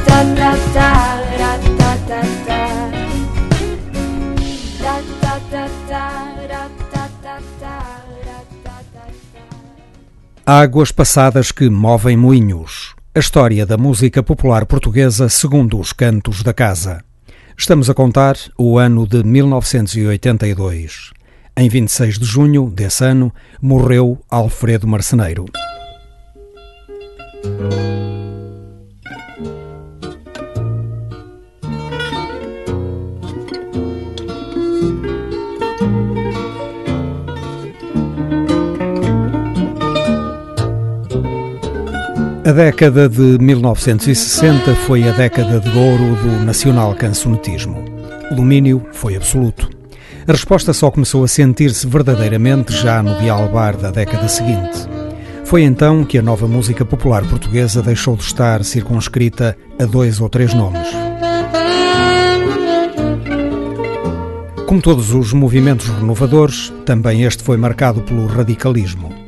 Águas 10.45 10.91
passadas 10.91 11.51
que 11.51 11.69
movem 11.69 12.17
moinhos. 12.17 12.93
A 13.15 13.19
história 13.19 13.65
da 13.65 13.77
música 13.77 14.21
popular 14.21 14.65
portuguesa 14.65 15.27
segundo 15.29 15.79
os 15.79 15.93
cantos 15.93 16.43
da 16.43 16.53
casa. 16.53 17.03
Estamos 17.57 17.89
a 17.89 17.93
contar 17.93 18.35
o 18.57 18.77
ano 18.77 19.07
de 19.07 19.23
1982. 19.23 21.11
Em 21.57 21.67
26 21.67 22.19
de 22.19 22.25
junho 22.25 22.69
desse 22.69 23.03
ano, 23.03 23.33
morreu 23.61 24.19
Alfredo 24.29 24.87
Marceneiro. 24.87 25.45
A 42.43 42.51
década 42.51 43.07
de 43.07 43.37
1960 43.39 44.73
foi 44.87 45.07
a 45.07 45.11
década 45.11 45.59
de 45.59 45.69
ouro 45.77 46.15
do 46.15 46.43
nacional 46.43 46.95
cancionetismo. 46.95 47.85
O 48.31 48.35
domínio 48.35 48.83
foi 48.91 49.15
absoluto. 49.15 49.69
A 50.27 50.31
resposta 50.31 50.73
só 50.73 50.89
começou 50.89 51.23
a 51.23 51.27
sentir-se 51.27 51.85
verdadeiramente 51.85 52.73
já 52.73 53.03
no 53.03 53.15
dialbar 53.19 53.77
da 53.77 53.91
década 53.91 54.27
seguinte. 54.27 54.87
Foi 55.45 55.61
então 55.61 56.03
que 56.03 56.17
a 56.17 56.21
nova 56.23 56.47
música 56.47 56.83
popular 56.83 57.23
portuguesa 57.29 57.79
deixou 57.83 58.15
de 58.15 58.23
estar 58.23 58.63
circunscrita 58.63 59.55
a 59.79 59.85
dois 59.85 60.19
ou 60.19 60.27
três 60.27 60.51
nomes. 60.51 60.87
Como 64.65 64.81
todos 64.81 65.13
os 65.13 65.31
movimentos 65.31 65.89
renovadores, 65.89 66.73
também 66.87 67.21
este 67.21 67.43
foi 67.43 67.57
marcado 67.57 68.01
pelo 68.01 68.25
radicalismo. 68.25 69.20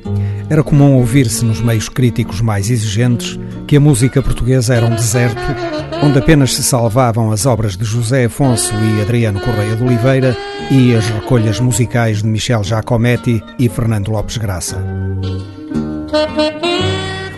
Era 0.53 0.63
comum 0.63 0.97
ouvir-se 0.97 1.43
nos 1.43 1.59
meios 1.59 1.89
críticos 1.89 2.39
mais 2.39 2.69
exigentes 2.69 3.39
que 3.65 3.75
a 3.75 3.79
música 3.79 4.21
portuguesa 4.21 4.75
era 4.75 4.85
um 4.85 4.93
deserto 4.93 5.41
onde 6.03 6.19
apenas 6.19 6.53
se 6.53 6.61
salvavam 6.61 7.31
as 7.31 7.47
obras 7.47 7.75
de 7.75 7.83
José 7.83 8.25
Afonso 8.25 8.71
e 8.75 9.01
Adriano 9.01 9.39
Correia 9.39 9.75
de 9.75 9.83
Oliveira 9.83 10.37
e 10.69 10.95
as 10.95 11.09
recolhas 11.09 11.59
musicais 11.59 12.21
de 12.21 12.27
Michel 12.27 12.63
Giacometti 12.63 13.43
e 13.57 13.67
Fernando 13.67 14.11
Lopes 14.11 14.37
Graça. 14.37 14.77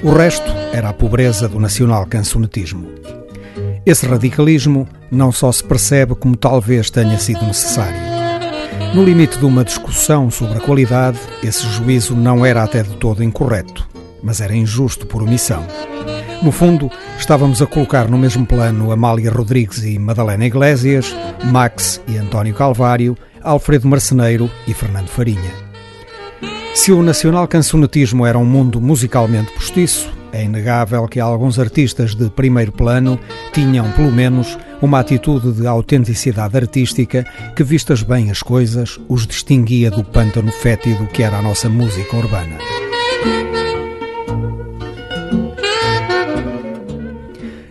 O 0.03 0.11
resto 0.11 0.51
era 0.74 0.89
a 0.89 0.93
pobreza 0.93 1.47
do 1.47 1.57
nacional 1.57 2.05
cancionetismo. 2.07 2.86
Esse 3.86 4.05
radicalismo 4.05 4.89
não 5.09 5.32
só 5.32 5.49
se 5.53 5.63
percebe 5.63 6.16
como 6.16 6.36
talvez 6.36 6.89
tenha 6.89 7.18
sido 7.18 7.45
necessário. 7.45 8.05
No 8.95 9.03
limite 9.03 9.37
de 9.37 9.43
uma 9.43 9.65
discussão 9.65 10.31
sobre 10.31 10.57
a 10.57 10.61
qualidade, 10.61 11.19
esse 11.43 11.67
juízo 11.67 12.15
não 12.15 12.45
era 12.45 12.63
até 12.63 12.81
de 12.81 12.95
todo 12.95 13.21
incorreto, 13.21 13.85
mas 14.23 14.39
era 14.39 14.55
injusto 14.55 15.05
por 15.05 15.21
omissão. 15.21 15.67
No 16.41 16.49
fundo, 16.49 16.89
estávamos 17.17 17.61
a 17.61 17.65
colocar 17.65 18.07
no 18.07 18.17
mesmo 18.17 18.45
plano 18.45 18.93
Amália 18.93 19.29
Rodrigues 19.29 19.83
e 19.83 19.99
Madalena 19.99 20.45
Iglesias, 20.45 21.13
Max 21.43 22.01
e 22.07 22.15
António 22.15 22.55
Calvário, 22.55 23.17
Alfredo 23.41 23.85
Marceneiro 23.85 24.49
e 24.65 24.73
Fernando 24.73 25.09
Farinha. 25.09 25.51
Se 26.73 26.93
o 26.93 27.03
nacional 27.03 27.49
cancionetismo 27.49 28.25
era 28.25 28.39
um 28.39 28.45
mundo 28.45 28.79
musicalmente 28.79 29.51
postiço, 29.51 30.09
é 30.36 30.43
inegável 30.43 31.07
que 31.07 31.19
alguns 31.19 31.57
artistas 31.57 32.13
de 32.13 32.29
primeiro 32.29 32.71
plano 32.71 33.17
tinham, 33.53 33.89
pelo 33.93 34.11
menos, 34.11 34.57
uma 34.81 34.99
atitude 34.99 35.53
de 35.53 35.65
autenticidade 35.65 36.57
artística 36.57 37.25
que, 37.55 37.63
vistas 37.63 38.03
bem 38.03 38.29
as 38.29 38.43
coisas, 38.43 38.99
os 39.07 39.25
distinguia 39.25 39.89
do 39.89 40.03
pântano 40.03 40.51
fétido 40.51 41.07
que 41.07 41.23
era 41.23 41.38
a 41.38 41.41
nossa 41.41 41.69
música 41.69 42.17
urbana. 42.17 42.57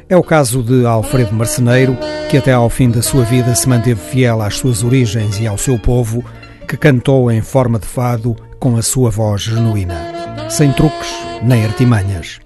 É 0.09 0.17
o 0.17 0.23
caso 0.23 0.63
de 0.63 0.87
Alfredo 0.87 1.35
Marceneiro, 1.35 1.97
que 2.31 2.39
até 2.39 2.53
ao 2.53 2.71
fim 2.71 2.91
da 2.91 3.03
sua 3.03 3.25
vida 3.25 3.55
se 3.55 3.69
manteve 3.69 4.01
fiel 4.01 4.41
às 4.41 4.57
suas 4.57 4.83
origens 4.83 5.39
e 5.39 5.47
ao 5.47 5.59
seu 5.59 5.79
povo, 5.79 6.25
que 6.67 6.77
cantou 6.77 7.31
em 7.31 7.43
forma 7.43 7.79
de 7.79 7.87
fado 7.87 8.35
com 8.59 8.77
a 8.77 8.83
sua 8.83 9.11
voz 9.11 9.43
genuína, 9.43 10.49
sem 10.49 10.73
truques 10.73 11.13
nem 11.43 11.65
artimanhas. 11.65 12.44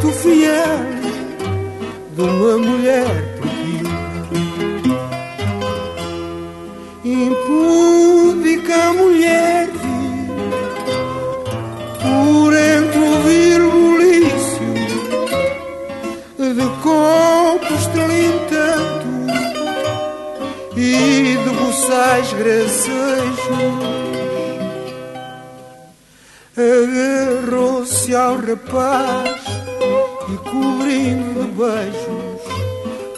Retrato 0.00 0.12
fiel 0.12 0.78
de 2.14 2.22
uma 2.22 2.58
mulher 2.58 3.06
perdida. 3.40 3.90
Impúdica 7.04 8.92
mulher 8.94 9.68
por 12.00 12.54
entre 12.54 12.98
o 12.98 13.20
virgulício 13.22 14.74
de 16.38 16.66
copos 16.82 17.86
talentanto 17.88 19.06
e 20.76 21.36
de 21.36 21.50
buçais 21.50 22.32
gracejos 22.32 23.40
agarrou-se 26.56 28.14
ao 28.14 28.36
rapaz 28.36 29.59
e 30.32 30.36
cobrindo 30.38 31.40
de 31.40 31.50
beijos 31.52 32.40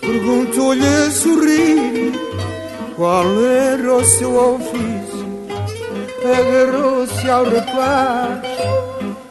perguntou-lhe 0.01 0.87
a 0.87 1.11
sorrir 1.11 2.13
qual 2.97 3.27
era 3.45 3.95
o 3.95 4.05
seu 4.05 4.55
ofício? 4.55 4.93
Agarrou-se 6.25 7.29
ao 7.29 7.45
rapaz 7.45 8.47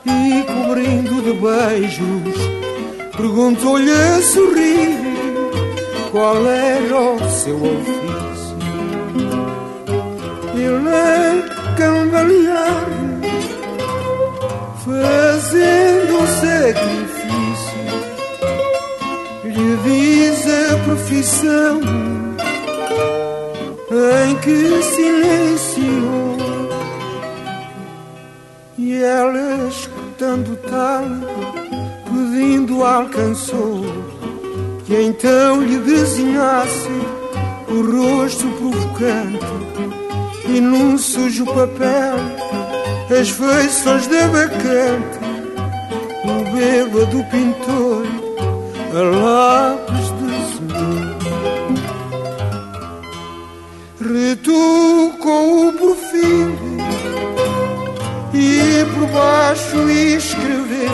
e 0.05 0.43
cobrindo 0.43 1.21
de 1.21 1.33
beijos 1.33 2.51
perguntou-lhe 3.17 3.91
a 3.91 4.21
sorrir 4.21 4.99
qual 6.11 6.45
era 6.45 6.99
o 6.99 7.29
seu 7.29 7.55
ofício? 7.55 8.11
Ele 10.55 10.89
é 10.89 11.75
cambalear 11.77 12.91
fazendo 14.83 16.17
um 16.17 16.27
sacrifício, 16.27 17.20
diz 19.83 20.45
a 20.47 20.77
profissão 20.83 21.81
em 24.27 24.35
que 24.37 24.83
silenciou. 24.83 26.37
E 28.77 28.95
ela, 28.95 29.67
escutando 29.67 30.57
tal, 30.69 31.03
pedindo, 32.05 32.83
alcançou 32.83 33.83
que 34.85 35.01
então 35.01 35.61
lhe 35.61 35.77
desenhasse 35.79 36.89
o 37.69 37.81
rosto 37.91 38.47
provocante 38.49 39.45
e 40.47 40.59
num 40.59 40.97
sujo 40.97 41.45
papel 41.45 42.15
as 43.19 43.29
feições 43.29 44.07
da 44.07 44.27
bacante, 44.27 45.19
o 46.23 46.55
bêbado 46.55 47.23
pintor, 47.25 48.20
a 48.93 49.01
lápis 49.01 50.07
de 50.19 50.29
cimento. 50.51 51.31
Retucou 53.99 55.67
o 55.67 55.73
perfil 55.73 56.57
e 58.33 58.85
por 58.93 59.07
baixo 59.07 59.89
escreveu 59.89 60.91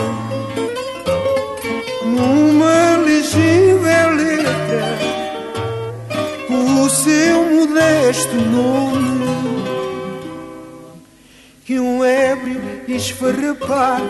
numa 2.05 2.97
legível 2.97 4.09
letra 4.15 4.97
o 6.49 6.89
seu 6.89 7.47
este 8.09 8.35
nome 8.35 9.17
que 11.65 11.77
um 11.79 12.03
ébrio 12.03 12.61
esfarrapado 12.87 14.05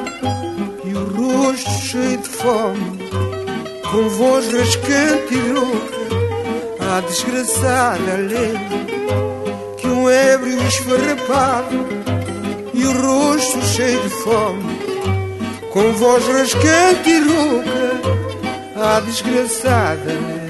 e 0.85 0.93
o 0.93 1.05
rosto 1.05 1.69
cheio 1.81 2.17
de 2.17 2.29
fome, 2.29 2.99
com 3.91 4.09
voz 4.09 4.51
rascante 4.51 5.33
e 5.33 5.51
rouca, 5.51 5.97
a 6.95 7.01
desgraçada 7.01 8.15
lembra 8.17 8.77
que 9.77 9.87
um 9.87 10.09
ébrio 10.09 10.61
esfarrapado 10.67 11.87
e 12.73 12.83
o 12.83 12.91
rosto 13.01 13.61
cheio 13.61 14.01
de 14.01 14.09
fome, 14.09 14.79
com 15.71 15.91
voz 15.93 16.25
rascante 16.27 17.09
e 17.09 17.19
rouca, 17.19 18.01
a 18.75 18.99
desgraçada 19.01 20.13
lembra. 20.13 20.47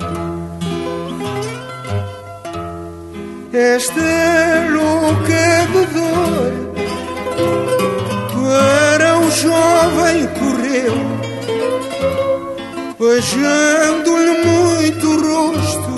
esta 3.54 4.68
louca 4.70 5.68
de 5.72 5.86
dor 5.94 6.68
para 8.34 9.20
o 9.20 9.32
jovem 9.32 10.28
correu, 10.40 11.17
beijando-lhe 13.00 14.38
muito 14.44 15.08
o 15.08 15.52
rosto 15.52 15.98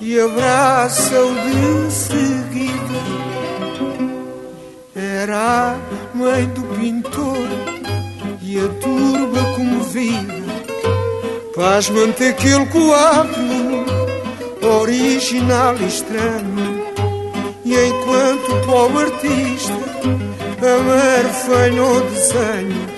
e 0.00 0.18
abraça-o 0.18 1.34
de 1.34 1.92
seguida. 1.92 2.96
Era 4.94 5.74
a 5.74 6.16
mãe 6.16 6.46
do 6.46 6.62
pintor 6.76 7.48
e 8.42 8.58
a 8.58 8.68
turba 8.80 9.44
comovida, 9.54 10.44
pasmante 11.54 12.24
aquele 12.24 12.66
quadro 12.66 13.86
original 14.80 15.76
e 15.76 15.86
estranho. 15.86 16.86
E 17.64 17.74
enquanto 17.74 18.52
o 18.52 18.66
pobre 18.66 19.04
artista 19.04 19.74
amarfeia 20.62 21.72
no 21.72 22.00
desenho 22.02 22.95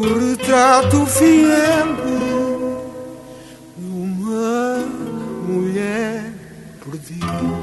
o 0.00 0.30
retrato 0.30 1.04
fiel 1.04 1.96
de 3.76 3.86
uma 3.86 4.78
mulher 5.46 6.32
perdida. 6.82 7.59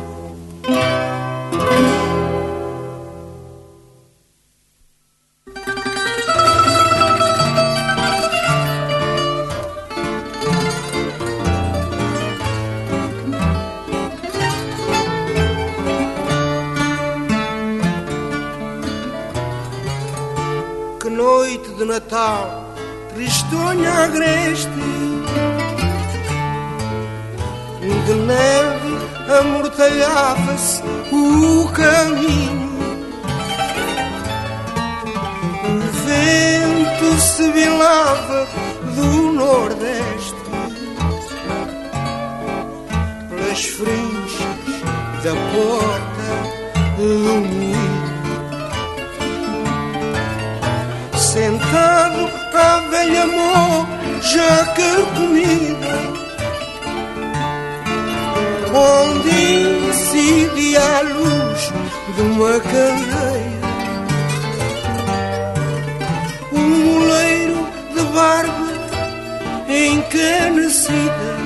Tristonha 23.14 23.92
agreste, 24.06 24.70
de 28.06 28.14
neve 28.14 28.98
amortalhava-se 29.40 30.82
o 31.12 31.70
caminho. 31.74 32.68
O 35.66 35.80
vento 36.06 37.22
se 37.22 37.52
vilava 37.52 38.48
do 38.96 39.32
nordeste 39.34 40.36
pelas 43.30 43.66
frinchas 43.66 44.58
da 45.24 45.34
porta 45.52 46.28
do 46.98 47.04
moinho. 47.04 47.87
A 52.58 52.80
velha 52.90 53.28
já 54.22 54.66
comida. 55.16 55.94
Onde 58.74 59.90
incidia 59.90 60.82
a 60.82 61.02
luz 61.02 61.74
de 62.16 62.22
uma 62.22 62.60
candeia? 62.60 63.58
Um 66.52 66.70
moleiro 66.86 67.68
de 67.94 68.02
barba 68.14 68.68
encanecida. 69.70 71.38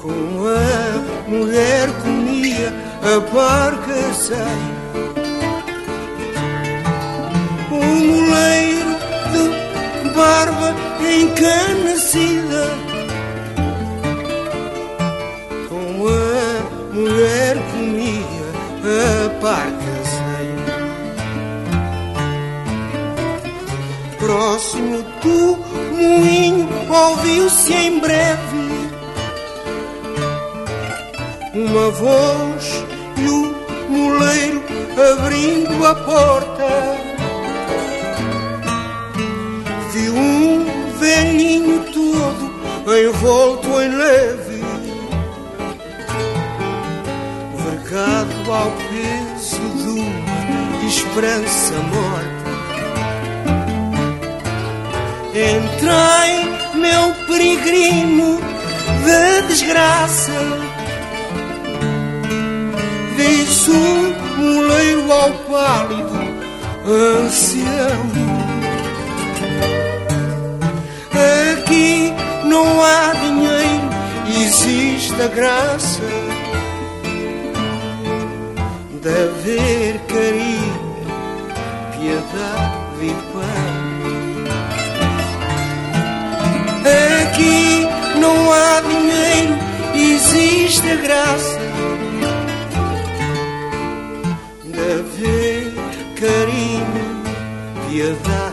Com 0.00 0.46
a 0.46 1.28
mulher 1.28 1.88
comia 2.02 2.72
a 3.02 3.20
barca 3.34 4.14
saia 4.14 4.79
moleiro 8.10 8.96
de 9.32 10.10
barba 10.14 10.74
encanecida. 11.00 12.64
Com 15.68 16.08
a 16.08 16.94
mulher 16.94 17.56
comia 17.72 18.50
a 18.84 19.40
parca 19.40 19.90
Próximo 24.20 25.02
do 25.22 25.58
moinho 25.96 26.68
ouviu-se 26.88 27.72
em 27.72 27.98
breve 27.98 28.90
uma 31.54 31.90
voz 31.90 32.84
e 33.16 33.28
o 33.28 33.54
moleiro 33.88 34.62
abrindo 35.12 35.86
a 35.86 35.94
porta 35.94 36.49
envolto 43.20 43.68
em 43.82 43.88
leve, 43.94 44.62
vergado 47.54 48.50
ao 48.50 48.70
peso 48.88 49.60
de 49.76 49.88
uma 49.90 50.88
esperança 50.88 51.74
morta. 51.92 52.50
Entrei, 55.34 56.80
meu 56.80 57.14
peregrino 57.26 58.40
de 59.04 59.48
desgraça, 59.48 60.32
disse 63.18 63.70
um 63.70 64.14
moleiro 64.38 65.12
ao 65.12 65.30
pálido 65.30 66.20
ancião. 66.86 68.30
Aqui 71.52 72.19
não 72.50 72.82
há 72.82 73.12
dinheiro, 73.12 73.88
existe 74.42 75.14
a 75.22 75.28
graça 75.28 76.02
de 79.00 79.08
haver 79.08 80.00
carinho, 80.08 80.96
piedade 81.92 83.06
e 83.06 83.14
pão. 83.32 83.90
Aqui 87.22 87.86
não 88.18 88.52
há 88.52 88.80
dinheiro, 88.80 89.56
existe 89.94 90.90
a 90.90 90.96
graça 90.96 91.60
de 94.64 94.80
haver 94.98 95.72
carinho, 96.18 97.22
piedade 97.88 98.49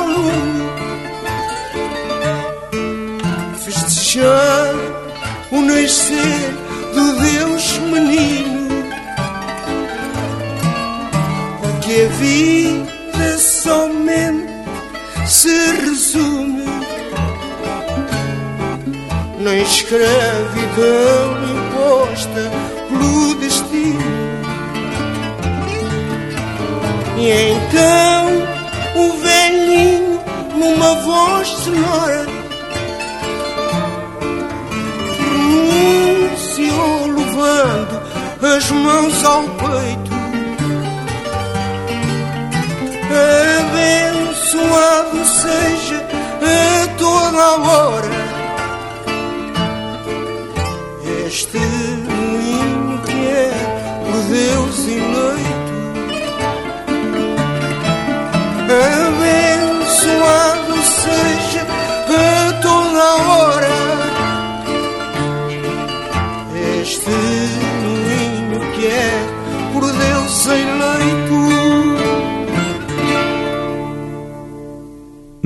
lume, 0.00 0.70
festejar 3.64 4.74
o 5.50 5.60
nascer 5.60 6.54
do 6.94 7.12
Deus 7.20 7.78
menino, 7.78 8.84
porque 11.60 12.06
a 12.06 12.08
vida 12.18 13.38
somente 13.38 14.50
se 15.26 15.48
resume 15.82 16.64
na 19.40 19.54
escravidão 19.56 20.10
imposta 21.50 22.50
pelo 22.88 23.34
destino. 23.36 24.00
E 27.18 27.30
então 27.30 28.19
numa 30.60 30.94
voz 30.96 31.48
sonora, 31.48 32.26
pronunciou 36.36 37.06
levando 37.06 38.02
as 38.56 38.70
mãos 38.70 39.24
ao 39.24 39.42
peito. 39.42 40.10
abençoado 43.70 45.24
seja 45.24 46.06
a 46.42 46.88
toda 46.98 47.56
hora 47.62 48.19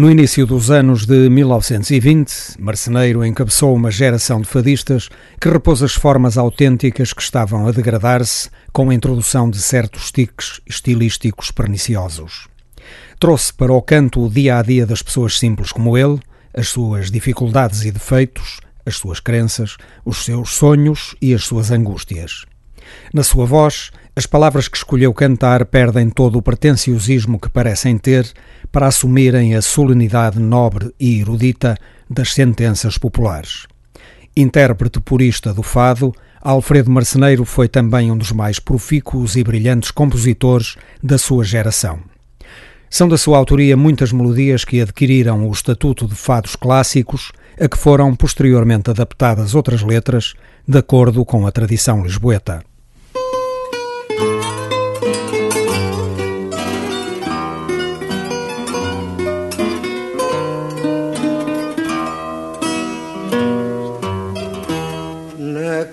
No 0.04 0.10
início 0.10 0.46
dos 0.46 0.70
anos 0.70 1.06
de 1.06 1.30
1920, 1.30 2.60
Marceneiro 2.60 3.24
encabeçou 3.24 3.74
uma 3.74 3.90
geração 3.90 4.38
de 4.38 4.46
fadistas 4.46 5.08
que 5.40 5.48
repôs 5.48 5.82
as 5.82 5.94
formas 5.94 6.36
autênticas 6.36 7.14
que 7.14 7.22
estavam 7.22 7.66
a 7.66 7.72
degradar-se 7.72 8.50
com 8.70 8.90
a 8.90 8.94
introdução 8.94 9.48
de 9.48 9.56
certos 9.56 10.12
tiques 10.12 10.60
estilísticos 10.66 11.50
perniciosos. 11.50 12.48
Trouxe 13.18 13.50
para 13.54 13.72
o 13.72 13.80
canto 13.80 14.22
o 14.22 14.28
dia 14.28 14.58
a 14.58 14.62
dia 14.62 14.84
das 14.84 15.00
pessoas 15.00 15.38
simples 15.38 15.72
como 15.72 15.96
ele, 15.96 16.20
as 16.52 16.68
suas 16.68 17.10
dificuldades 17.10 17.86
e 17.86 17.90
defeitos, 17.90 18.60
as 18.84 18.96
suas 18.96 19.20
crenças, 19.20 19.78
os 20.04 20.22
seus 20.22 20.50
sonhos 20.50 21.16
e 21.18 21.32
as 21.32 21.44
suas 21.44 21.70
angústias. 21.70 22.44
Na 23.10 23.22
sua 23.22 23.46
voz, 23.46 23.90
as 24.16 24.26
palavras 24.26 24.68
que 24.68 24.76
escolheu 24.76 25.12
cantar 25.12 25.64
perdem 25.64 26.08
todo 26.08 26.38
o 26.38 26.42
pretenciosismo 26.42 27.38
que 27.38 27.48
parecem 27.48 27.98
ter 27.98 28.30
para 28.70 28.86
assumirem 28.86 29.56
a 29.56 29.62
solenidade 29.62 30.38
nobre 30.38 30.94
e 31.00 31.20
erudita 31.20 31.76
das 32.08 32.32
sentenças 32.32 32.96
populares. 32.96 33.66
Intérprete 34.36 35.00
purista 35.00 35.52
do 35.52 35.62
fado, 35.62 36.12
Alfredo 36.40 36.90
Marceneiro 36.90 37.44
foi 37.44 37.68
também 37.68 38.10
um 38.12 38.16
dos 38.16 38.30
mais 38.30 38.58
profícuos 38.58 39.34
e 39.34 39.42
brilhantes 39.42 39.90
compositores 39.90 40.76
da 41.02 41.18
sua 41.18 41.42
geração. 41.42 41.98
São 42.90 43.08
da 43.08 43.18
sua 43.18 43.38
autoria 43.38 43.76
muitas 43.76 44.12
melodias 44.12 44.64
que 44.64 44.80
adquiriram 44.80 45.48
o 45.48 45.52
estatuto 45.52 46.06
de 46.06 46.14
fados 46.14 46.54
clássicos, 46.54 47.32
a 47.60 47.68
que 47.68 47.78
foram 47.78 48.14
posteriormente 48.14 48.90
adaptadas 48.90 49.54
outras 49.54 49.82
letras, 49.82 50.34
de 50.68 50.78
acordo 50.78 51.24
com 51.24 51.46
a 51.46 51.50
tradição 51.50 52.04
lisboeta. 52.04 52.62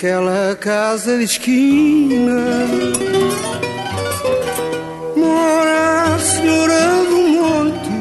Naquela 0.02 0.56
casa 0.56 1.16
de 1.16 1.26
esquina 1.26 2.66
mora 5.16 6.16
a 6.16 6.18
Senhora 6.18 6.80
do 7.08 7.18
Monte. 7.38 7.92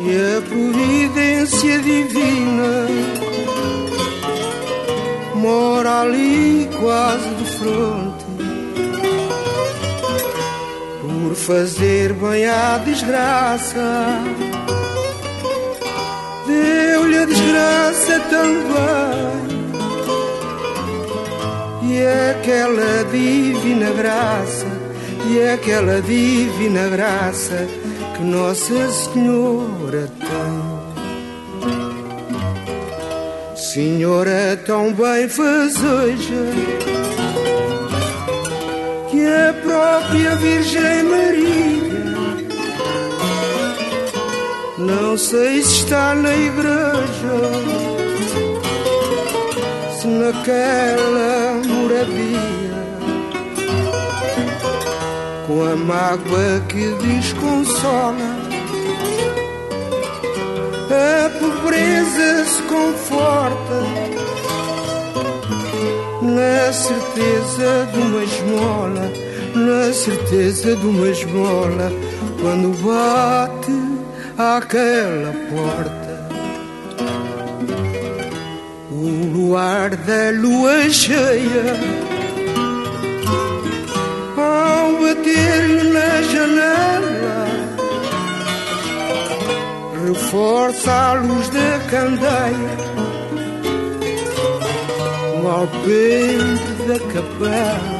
E 0.00 0.36
a 0.36 0.42
providência 0.42 1.78
divina 1.78 2.88
mora 5.34 6.02
ali 6.02 6.68
quase 6.78 7.30
de 7.36 7.44
fronte. 7.52 8.26
Por 11.00 11.34
fazer 11.34 12.12
bem 12.12 12.44
à 12.44 12.76
desgraça 12.84 14.20
deu-lhe 16.46 17.18
a 17.18 17.24
desgraça 17.24 18.20
também 18.30 19.46
e 21.82 22.02
aquela 22.30 23.04
divina 23.10 23.90
graça 23.90 24.66
e 25.28 25.40
aquela 25.48 26.00
divina 26.00 26.88
graça 26.88 27.66
que 28.16 28.22
Nossa 28.22 28.90
Senhora 28.90 30.08
tem. 30.20 30.86
Senhora 33.56 34.58
tão 34.64 34.92
bem 34.92 35.28
fazeja 35.28 36.46
que 39.10 39.26
a 39.26 39.52
própria 39.62 40.36
Virgem 40.36 41.02
Maria 41.02 41.85
não 44.86 45.18
sei 45.18 45.62
se 45.62 45.80
está 45.80 46.14
na 46.14 46.32
igreja, 46.32 47.36
se 49.98 50.06
naquela 50.06 51.60
moradia, 51.66 52.76
com 55.46 55.64
a 55.64 55.74
mágoa 55.74 56.60
que 56.68 56.86
desconsola, 57.04 58.36
a 60.88 61.30
pobreza 61.30 62.44
se 62.44 62.62
conforta 62.62 63.82
na 66.22 66.72
certeza 66.72 67.88
de 67.92 67.98
uma 67.98 68.22
esmola, 68.22 69.12
na 69.56 69.92
certeza 69.92 70.76
de 70.76 70.86
uma 70.86 71.08
esmola, 71.08 71.92
quando 72.40 72.68
bate 72.84 73.95
àquela 74.38 75.32
porta. 75.50 76.06
O 78.90 79.26
luar 79.32 79.90
da 79.96 80.30
lua 80.34 80.88
cheia, 80.90 81.76
ao 84.36 84.92
bater 85.00 85.84
na 85.92 86.22
janela, 86.22 87.46
reforça 90.06 90.92
a 90.92 91.12
luz 91.14 91.48
da 91.48 91.78
candeia, 91.90 92.76
no 95.40 95.48
alpendre 95.48 96.74
da 96.86 96.98
capela. 97.12 97.96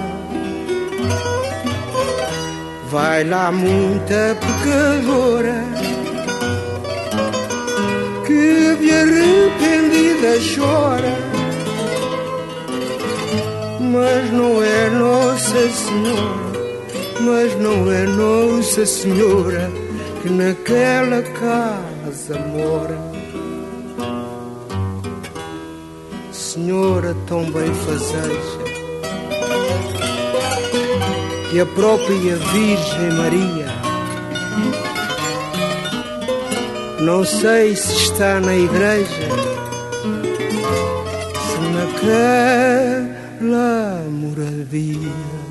Vai 2.88 3.24
lá 3.24 3.50
muita 3.50 4.36
pecadora 4.40 5.85
de 8.76 8.90
arrependida 8.90 10.38
chora, 10.54 11.16
mas 13.80 14.32
não 14.32 14.62
é 14.62 14.90
Nossa 14.90 15.68
Senhora, 15.70 16.52
mas 17.20 17.56
não 17.58 17.90
é 17.90 18.04
Nossa 18.04 18.84
Senhora 18.84 19.70
que 20.22 20.28
naquela 20.28 21.22
casa 21.22 22.38
mora. 22.54 22.98
Senhora 26.32 27.14
tão 27.26 27.44
bem 27.50 27.72
fazeja, 27.74 28.58
que 31.50 31.60
a 31.60 31.66
própria 31.66 32.36
Virgem 32.36 33.10
Maria 33.12 33.85
Não 37.00 37.24
sei 37.24 37.76
se 37.76 37.92
está 37.92 38.40
na 38.40 38.56
igreja, 38.56 39.28
se 41.42 41.58
naquela 41.74 43.06
moradia. 44.10 45.45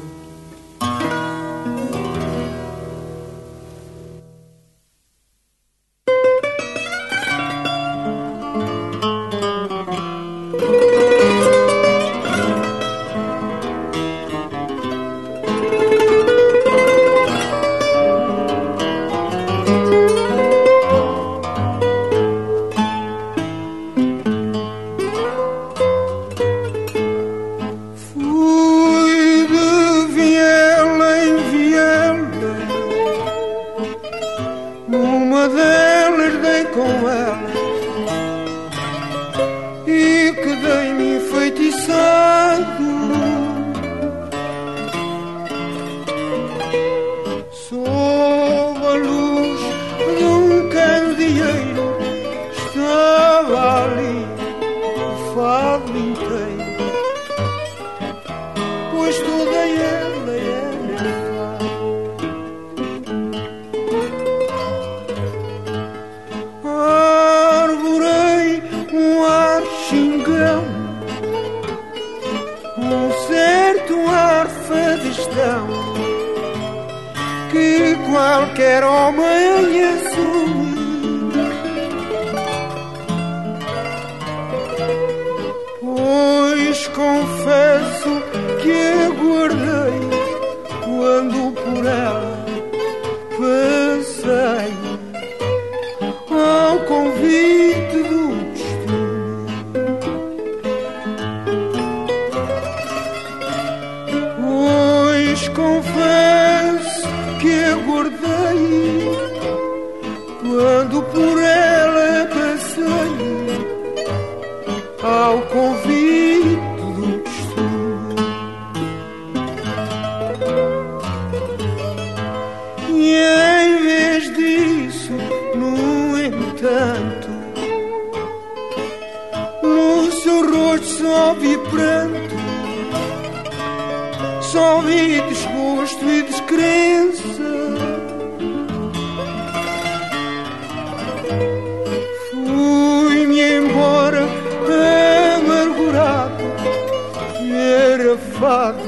Fado, 148.17 148.79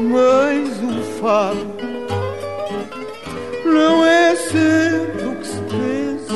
mas 0.00 0.82
o 0.82 1.02
fado 1.20 1.66
não 3.64 4.04
é 4.04 4.34
sempre 4.36 5.26
o 5.26 5.36
que 5.36 5.46
se 5.46 5.60
pensa. 5.62 6.34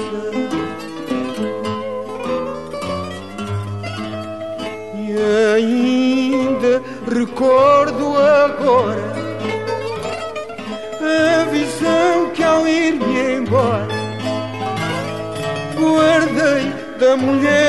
E 4.97 5.17
ainda 5.55 6.83
recordo 7.13 8.17
agora 8.19 9.15
a 11.01 11.45
visão 11.51 12.31
que 12.35 12.43
ao 12.43 12.67
ir-me 12.67 13.37
embora 13.37 13.95
guardei 15.77 16.73
da 16.99 17.17
mulher 17.17 17.64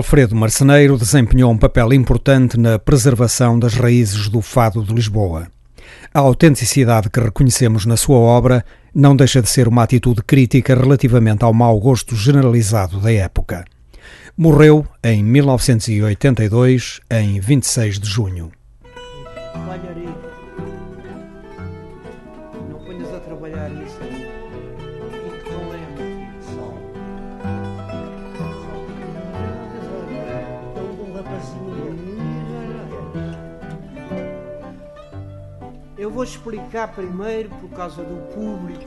Alfredo 0.00 0.34
Marceneiro 0.34 0.96
desempenhou 0.96 1.52
um 1.52 1.58
papel 1.58 1.92
importante 1.92 2.58
na 2.58 2.78
preservação 2.78 3.58
das 3.58 3.74
raízes 3.74 4.30
do 4.30 4.40
fado 4.40 4.82
de 4.82 4.94
Lisboa. 4.94 5.46
A 6.14 6.20
autenticidade 6.20 7.10
que 7.10 7.20
reconhecemos 7.20 7.84
na 7.84 7.98
sua 7.98 8.16
obra 8.16 8.64
não 8.94 9.14
deixa 9.14 9.42
de 9.42 9.50
ser 9.50 9.68
uma 9.68 9.82
atitude 9.82 10.22
crítica 10.22 10.74
relativamente 10.74 11.44
ao 11.44 11.52
mau 11.52 11.78
gosto 11.78 12.16
generalizado 12.16 12.98
da 12.98 13.12
época. 13.12 13.66
Morreu 14.34 14.86
em 15.04 15.22
1982, 15.22 17.00
em 17.10 17.38
26 17.38 17.98
de 17.98 18.08
junho. 18.08 18.50
Vou 36.20 36.24
explicar 36.24 36.88
primeiro 36.88 37.48
por 37.48 37.70
causa 37.70 38.02
do 38.02 38.20
público. 38.34 38.84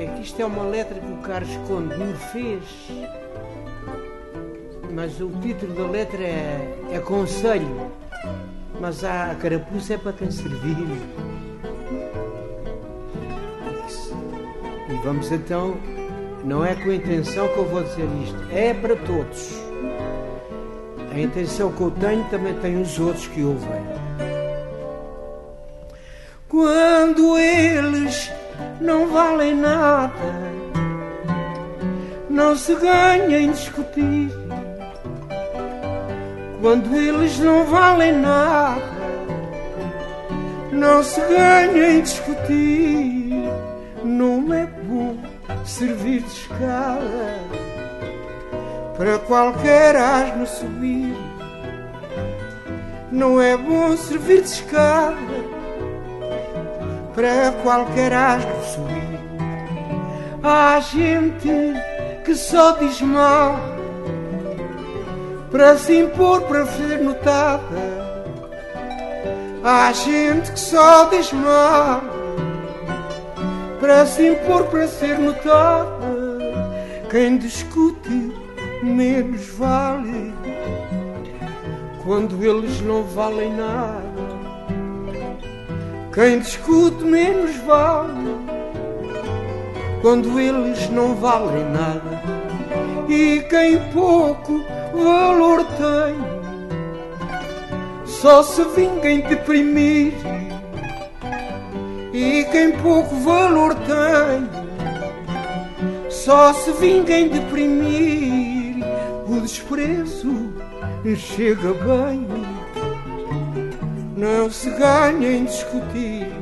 É 0.00 0.06
que 0.06 0.22
isto 0.22 0.40
é 0.40 0.46
uma 0.46 0.62
letra 0.62 0.98
que 0.98 1.12
o 1.12 1.16
Carlos 1.18 1.54
Conde 1.68 1.98
me 1.98 2.14
fez. 2.32 2.62
Mas 4.94 5.20
o 5.20 5.28
título 5.42 5.74
da 5.74 5.90
letra 5.90 6.22
é, 6.22 6.78
é 6.92 6.98
Conselho. 7.00 7.90
Mas 8.80 9.04
a 9.04 9.34
carapuça 9.34 9.92
é 9.92 9.98
para 9.98 10.14
quem 10.14 10.30
servir. 10.30 10.88
E 14.88 14.94
vamos 15.04 15.30
então, 15.30 15.76
não 16.42 16.64
é 16.64 16.74
com 16.74 16.88
a 16.88 16.94
intenção 16.94 17.48
que 17.48 17.58
eu 17.58 17.66
vou 17.66 17.82
dizer 17.82 18.08
isto, 18.22 18.46
é 18.50 18.72
para 18.72 18.96
todos. 18.96 19.60
A 21.12 21.18
intenção 21.18 21.70
que 21.70 21.82
eu 21.82 21.90
tenho 21.90 22.24
também 22.30 22.54
tem 22.60 22.80
os 22.80 22.98
outros 22.98 23.26
que 23.26 23.42
ouvem. 23.42 24.05
Quando 26.56 27.36
eles 27.36 28.32
não 28.80 29.08
valem 29.08 29.54
nada, 29.54 30.10
não 32.30 32.56
se 32.56 32.74
ganha 32.76 33.40
em 33.40 33.50
discutir. 33.50 34.32
Quando 36.62 36.96
eles 36.96 37.38
não 37.40 37.66
valem 37.66 38.12
nada, 38.12 38.80
não 40.72 41.02
se 41.04 41.20
ganha 41.20 41.90
em 41.90 42.00
discutir. 42.00 43.52
Não 44.02 44.54
é 44.54 44.64
bom 44.64 45.14
servir 45.62 46.22
de 46.22 46.28
escala 46.28 47.38
para 48.96 49.18
qualquer 49.18 49.94
asno 49.94 50.46
subir. 50.46 51.14
Não 53.12 53.38
é 53.42 53.58
bom 53.58 53.94
servir 53.94 54.40
de 54.40 54.48
escala 54.48 55.55
para 57.16 57.50
qualquer 57.62 58.12
asno 58.12 58.62
subir. 58.62 59.18
Há 60.42 60.78
gente 60.80 61.50
que 62.24 62.34
só 62.34 62.72
diz 62.72 63.00
mal 63.00 63.58
para 65.50 65.78
se 65.78 66.00
impor, 66.00 66.42
para 66.42 66.66
ser 66.66 67.00
notada. 67.00 68.06
Há 69.64 69.90
gente 69.92 70.52
que 70.52 70.60
só 70.60 71.06
diz 71.06 71.32
mal 71.32 72.02
para 73.80 74.04
se 74.06 74.28
impor, 74.28 74.64
para 74.64 74.86
ser 74.86 75.18
notada. 75.18 76.06
Quem 77.10 77.38
discute 77.38 78.32
menos 78.82 79.48
vale 79.58 80.34
quando 82.04 82.44
eles 82.44 82.80
não 82.82 83.02
valem 83.04 83.56
nada. 83.56 84.05
Quem 86.16 86.38
discute 86.38 87.04
menos 87.04 87.54
vale 87.66 88.36
quando 90.00 90.40
eles 90.40 90.88
não 90.88 91.14
valem 91.14 91.62
nada. 91.66 92.22
E 93.06 93.44
quem 93.50 93.78
pouco 93.92 94.64
valor 94.94 95.62
tem 95.76 96.16
só 98.06 98.42
se 98.42 98.64
vinga 98.64 99.10
em 99.10 99.20
deprimir. 99.20 100.14
E 102.14 102.46
quem 102.50 102.72
pouco 102.78 103.14
valor 103.16 103.74
tem, 103.74 104.48
só 106.08 106.54
se 106.54 106.72
vinga 106.72 107.12
em 107.12 107.28
deprimir. 107.28 108.82
O 109.28 109.38
desprezo 109.38 110.50
chega 111.14 111.74
bem, 111.74 112.26
não 114.16 114.50
se 114.50 114.70
ganha 114.70 115.30
em 115.30 115.44
discutir. 115.44 116.32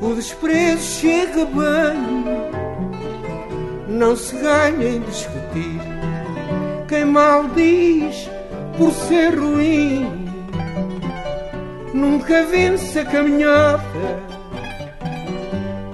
O 0.00 0.14
desprezo 0.14 0.82
chega 0.82 1.44
bem, 1.44 2.24
não 3.88 4.16
se 4.16 4.36
ganha 4.36 4.88
em 4.88 5.00
discutir. 5.00 5.80
Quem 6.88 7.04
mal 7.04 7.48
diz 7.48 8.30
por 8.78 8.92
ser 8.92 9.38
ruim, 9.38 10.28
nunca 11.92 12.44
vence 12.44 13.00
a 13.00 13.04
caminhada. 13.04 14.30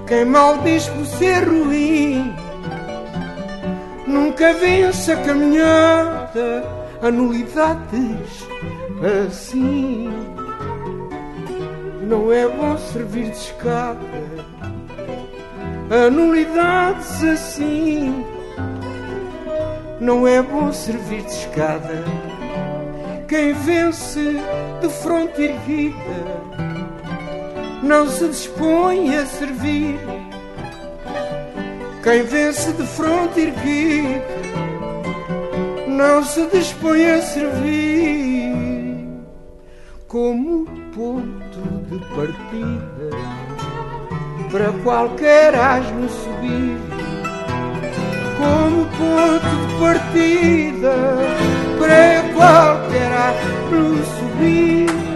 Quem 0.07 0.25
mal 0.25 0.59
diz 0.59 0.87
por 0.87 1.05
ser 1.05 1.43
ruim, 1.43 2.33
nunca 4.05 4.53
vence 4.53 5.11
a 5.11 5.17
caminhada. 5.17 6.76
Anulidades 7.01 8.47
assim. 9.27 10.09
Não 12.01 12.31
é 12.31 12.47
bom 12.47 12.77
servir 12.77 13.29
de 13.29 13.37
escada. 13.37 13.99
Anulidades 16.07 17.23
assim. 17.23 18.25
Não 19.99 20.27
é 20.27 20.41
bom 20.41 20.71
servir 20.71 21.21
de 21.23 21.31
escada. 21.31 22.03
Quem 23.27 23.53
vence 23.53 24.37
de 24.81 24.89
fronte 24.89 25.41
erguida 25.41 26.47
não 27.83 28.07
se 28.07 28.27
dispõe 28.27 29.15
a 29.15 29.25
servir. 29.25 29.99
Quem 32.03 32.23
vence 32.23 32.71
de 32.71 32.87
fronte 32.87 33.39
erguida 33.39 34.36
não 35.97 36.23
se 36.23 36.45
dispõe 36.47 37.09
a 37.09 37.21
servir 37.23 38.53
como 40.07 40.65
ponto 40.93 41.59
de 41.89 41.97
partida 42.15 43.09
para 44.51 44.71
qualquer 44.83 45.55
asno 45.55 46.07
subir. 46.07 46.77
Como 48.37 48.85
ponto 48.85 49.49
de 49.65 49.79
partida 49.79 50.95
para 51.79 52.21
qualquer 52.35 53.11
asno 53.11 54.05
subir. 54.19 55.06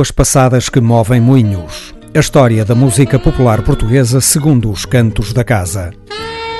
Águas 0.00 0.10
passadas 0.10 0.70
que 0.70 0.80
movem 0.80 1.20
moinhos. 1.20 1.94
A 2.14 2.20
história 2.20 2.64
da 2.64 2.74
música 2.74 3.18
popular 3.18 3.60
portuguesa 3.60 4.18
segundo 4.18 4.70
os 4.70 4.86
cantos 4.86 5.34
da 5.34 5.44
casa. 5.44 5.90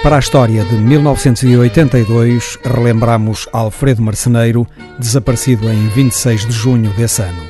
Para 0.03 0.16
a 0.16 0.18
história 0.18 0.62
de 0.62 0.74
1982, 0.74 2.59
relembramos 2.62 3.49
Alfredo 3.51 4.03
Marceneiro, 4.03 4.66
desaparecido 4.99 5.70
em 5.70 5.88
26 5.88 6.49
de 6.49 6.53
junho 6.53 6.91
desse 6.91 7.22
ano. 7.22 7.43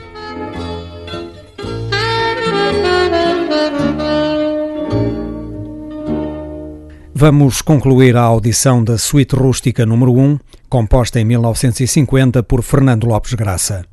Vamos 7.12 7.60
concluir 7.62 8.16
a 8.16 8.22
audição 8.22 8.84
da 8.84 8.96
Suite 8.96 9.34
Rústica 9.34 9.84
número 9.84 10.12
1, 10.12 10.38
composta 10.68 11.18
em 11.18 11.24
1950 11.24 12.44
por 12.44 12.62
Fernando 12.62 13.08
Lopes 13.08 13.34
Graça. 13.34 13.89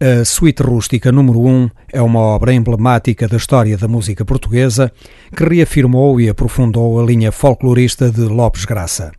A 0.00 0.24
Suite 0.24 0.62
Rústica 0.62 1.12
número 1.12 1.40
1 1.40 1.70
é 1.92 2.02
uma 2.02 2.20
obra 2.20 2.52
emblemática 2.52 3.28
da 3.28 3.36
história 3.36 3.76
da 3.76 3.88
música 3.88 4.24
portuguesa 4.24 4.92
que 5.34 5.44
reafirmou 5.44 6.20
e 6.20 6.28
aprofundou 6.28 7.00
a 7.00 7.04
linha 7.04 7.30
folclorista 7.30 8.10
de 8.10 8.22
Lopes 8.22 8.64
Graça. 8.64 9.12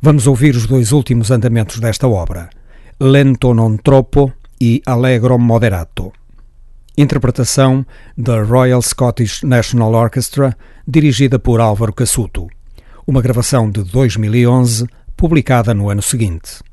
Vamos 0.00 0.26
ouvir 0.26 0.54
os 0.54 0.66
dois 0.66 0.92
últimos 0.92 1.30
andamentos 1.30 1.80
desta 1.80 2.06
obra, 2.06 2.48
Lento 3.00 3.52
non 3.52 3.76
troppo 3.76 4.32
e 4.58 4.80
Allegro 4.86 5.38
moderato. 5.38 6.12
Interpretação 6.96 7.84
da 8.16 8.42
Royal 8.42 8.80
Scottish 8.80 9.42
National 9.42 9.92
Orchestra, 9.92 10.56
dirigida 10.88 11.38
por 11.38 11.60
Álvaro 11.60 11.92
Cassuto. 11.92 12.48
Uma 13.06 13.20
gravação 13.20 13.70
de 13.70 13.82
2011, 13.84 14.86
publicada 15.14 15.74
no 15.74 15.90
ano 15.90 16.00
seguinte. 16.00 16.64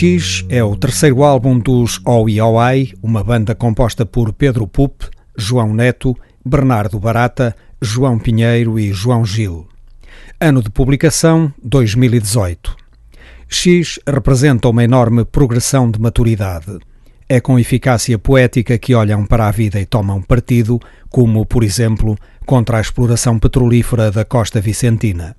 X 0.00 0.44
é 0.48 0.62
o 0.62 0.76
terceiro 0.76 1.24
álbum 1.24 1.58
dos 1.58 2.00
OIOI, 2.04 2.92
uma 3.02 3.24
banda 3.24 3.52
composta 3.52 4.06
por 4.06 4.32
Pedro 4.32 4.64
Pup, 4.64 5.02
João 5.36 5.74
Neto, 5.74 6.16
Bernardo 6.46 7.00
Barata, 7.00 7.52
João 7.82 8.16
Pinheiro 8.16 8.78
e 8.78 8.92
João 8.92 9.24
Gil. 9.24 9.66
Ano 10.40 10.62
de 10.62 10.70
publicação 10.70 11.52
2018. 11.64 12.76
X 13.48 13.98
representa 14.06 14.68
uma 14.68 14.84
enorme 14.84 15.24
progressão 15.24 15.90
de 15.90 16.00
maturidade. 16.00 16.78
É 17.28 17.40
com 17.40 17.58
eficácia 17.58 18.16
poética 18.20 18.78
que 18.78 18.94
olham 18.94 19.26
para 19.26 19.48
a 19.48 19.50
vida 19.50 19.80
e 19.80 19.84
tomam 19.84 20.22
partido, 20.22 20.78
como, 21.10 21.44
por 21.44 21.64
exemplo, 21.64 22.16
contra 22.46 22.78
a 22.78 22.80
exploração 22.80 23.36
petrolífera 23.36 24.12
da 24.12 24.24
costa 24.24 24.60
vicentina. 24.60 25.34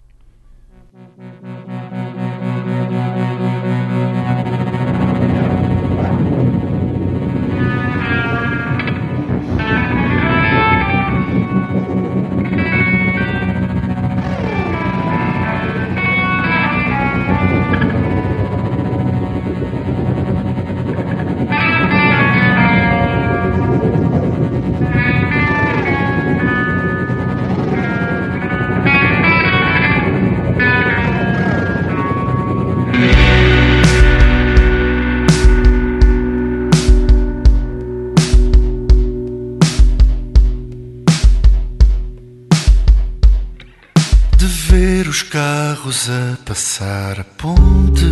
Carros 45.80 46.10
a 46.10 46.38
passar 46.45 47.19
a 47.19 47.23
ponte, 47.23 48.06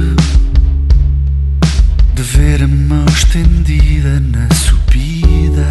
de 2.14 2.22
ver 2.22 2.64
a 2.64 2.68
mão 2.68 3.06
estendida 3.06 4.20
na 4.22 4.48
subida, 4.56 5.68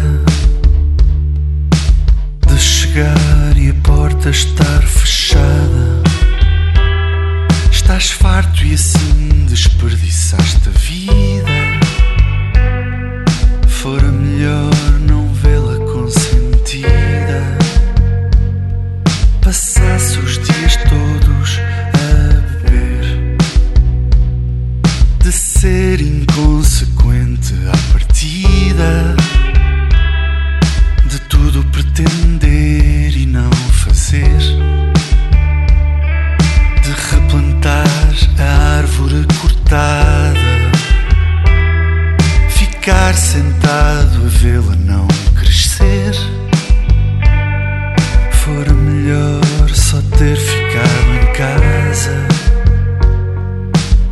de 2.45 2.59
chegar 2.59 3.57
e 3.57 3.69
a 3.69 3.73
porta 3.81 4.29
estar 4.29 4.83
fechada. 4.83 6.03
Estás 7.71 8.11
farto 8.11 8.63
e 8.63 8.73
assim 8.73 9.45
desperdiçaste 9.47 10.69
a 10.69 10.71
vida. 10.71 11.47
Fora 13.67 14.11
melhor 14.11 14.76
cortada, 39.67 40.39
ficar 42.49 43.13
sentado 43.15 44.25
a 44.25 44.29
vê-la 44.29 44.75
não 44.77 45.07
crescer 45.35 46.13
fora 48.31 48.73
melhor 48.73 49.69
só 49.73 50.01
ter 50.17 50.37
ficado 50.37 51.11
em 51.21 51.33
casa. 51.33 52.27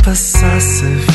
Passasse 0.03 0.83
a 0.83 0.89
vida 0.89 1.14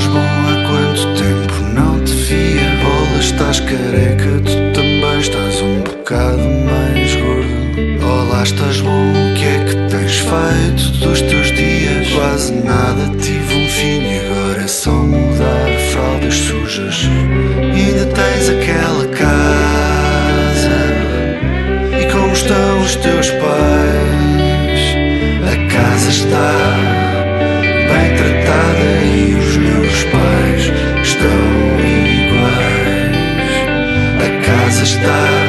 estás 0.00 0.06
bom 0.06 0.20
há 0.20 0.68
quanto 0.68 1.14
tempo 1.14 1.54
não 1.74 2.02
te 2.04 2.12
via? 2.12 2.70
Olá, 2.86 3.18
estás 3.20 3.60
careca, 3.60 4.40
tu 4.44 4.59
star. 35.02 35.39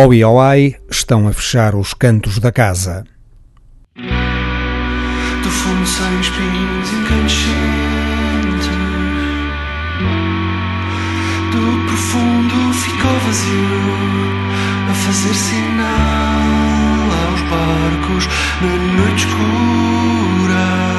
Ao 0.00 0.14
e 0.14 0.22
ao 0.22 0.40
ai 0.40 0.76
estão 0.90 1.28
a 1.28 1.32
fechar 1.34 1.74
os 1.74 1.92
cantos 1.92 2.38
da 2.38 2.50
casa. 2.50 3.04
Do 3.94 5.50
fundo 5.50 5.86
sem 5.86 6.20
espinhos 6.20 6.90
incandescentes 6.90 8.70
Do 11.52 11.86
profundo 11.86 12.72
ficou 12.72 13.18
vazio 13.26 13.82
A 14.90 14.94
fazer 14.94 15.34
sinal 15.34 15.84
aos 17.28 17.42
barcos 17.50 18.26
na 18.62 18.74
noite 19.02 19.26
escura 19.26 20.89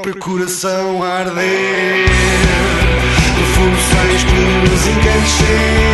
próprio 0.00 0.18
coração 0.18 1.02
a 1.02 1.08
arder. 1.18 2.08
No 3.36 3.46
fundo, 3.54 3.76
sais 3.76 4.24
que 4.24 4.34
música. 4.34 5.89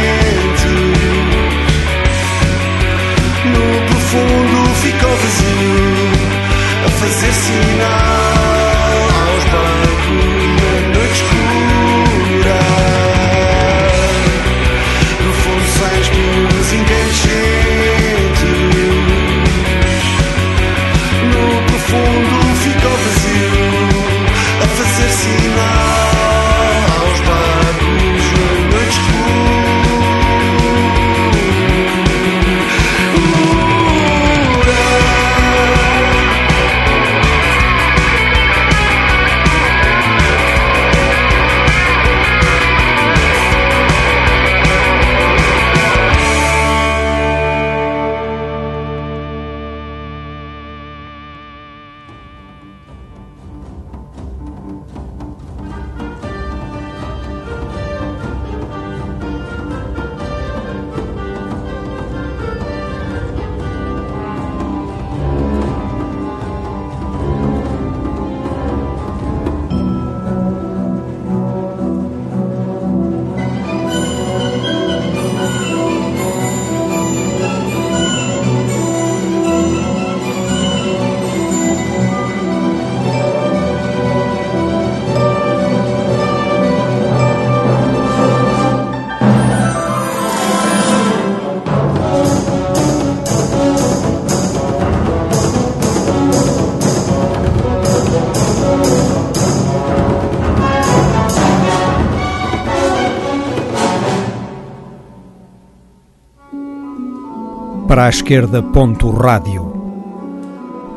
Para 107.96 108.08
a 108.08 108.10
esquerda 108.10 108.62
ponto 108.62 109.10
rádio. 109.10 109.72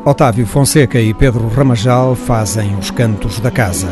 Otávio 0.04 0.46
Fonseca 0.46 1.00
e 1.00 1.14
Pedro 1.14 1.48
Ramajal 1.48 2.14
fazem 2.14 2.76
os 2.76 2.90
cantos 2.90 3.40
da 3.40 3.50
casa. 3.50 3.88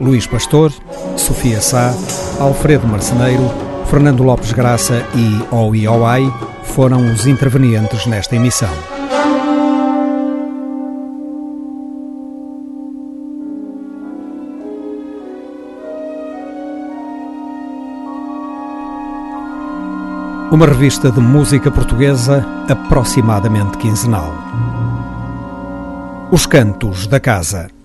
Luís 0.00 0.26
Pastor, 0.26 0.72
Sofia 1.14 1.60
Sá, 1.60 1.94
Alfredo 2.40 2.86
Marceneiro, 2.86 3.50
Fernando 3.90 4.22
Lopes 4.22 4.52
Graça 4.52 5.06
e 5.14 5.54
Oi 5.54 5.86
Oai 5.86 6.32
foram 6.62 7.12
os 7.12 7.26
intervenientes 7.26 8.06
nesta 8.06 8.34
emissão. 8.34 8.72
Uma 20.50 20.64
revista 20.64 21.12
de 21.12 21.20
música 21.20 21.70
portuguesa 21.70 22.42
aproximadamente 22.70 23.76
quinzenal. 23.76 24.32
Os 26.32 26.46
Cantos 26.46 27.06
da 27.06 27.20
Casa. 27.20 27.77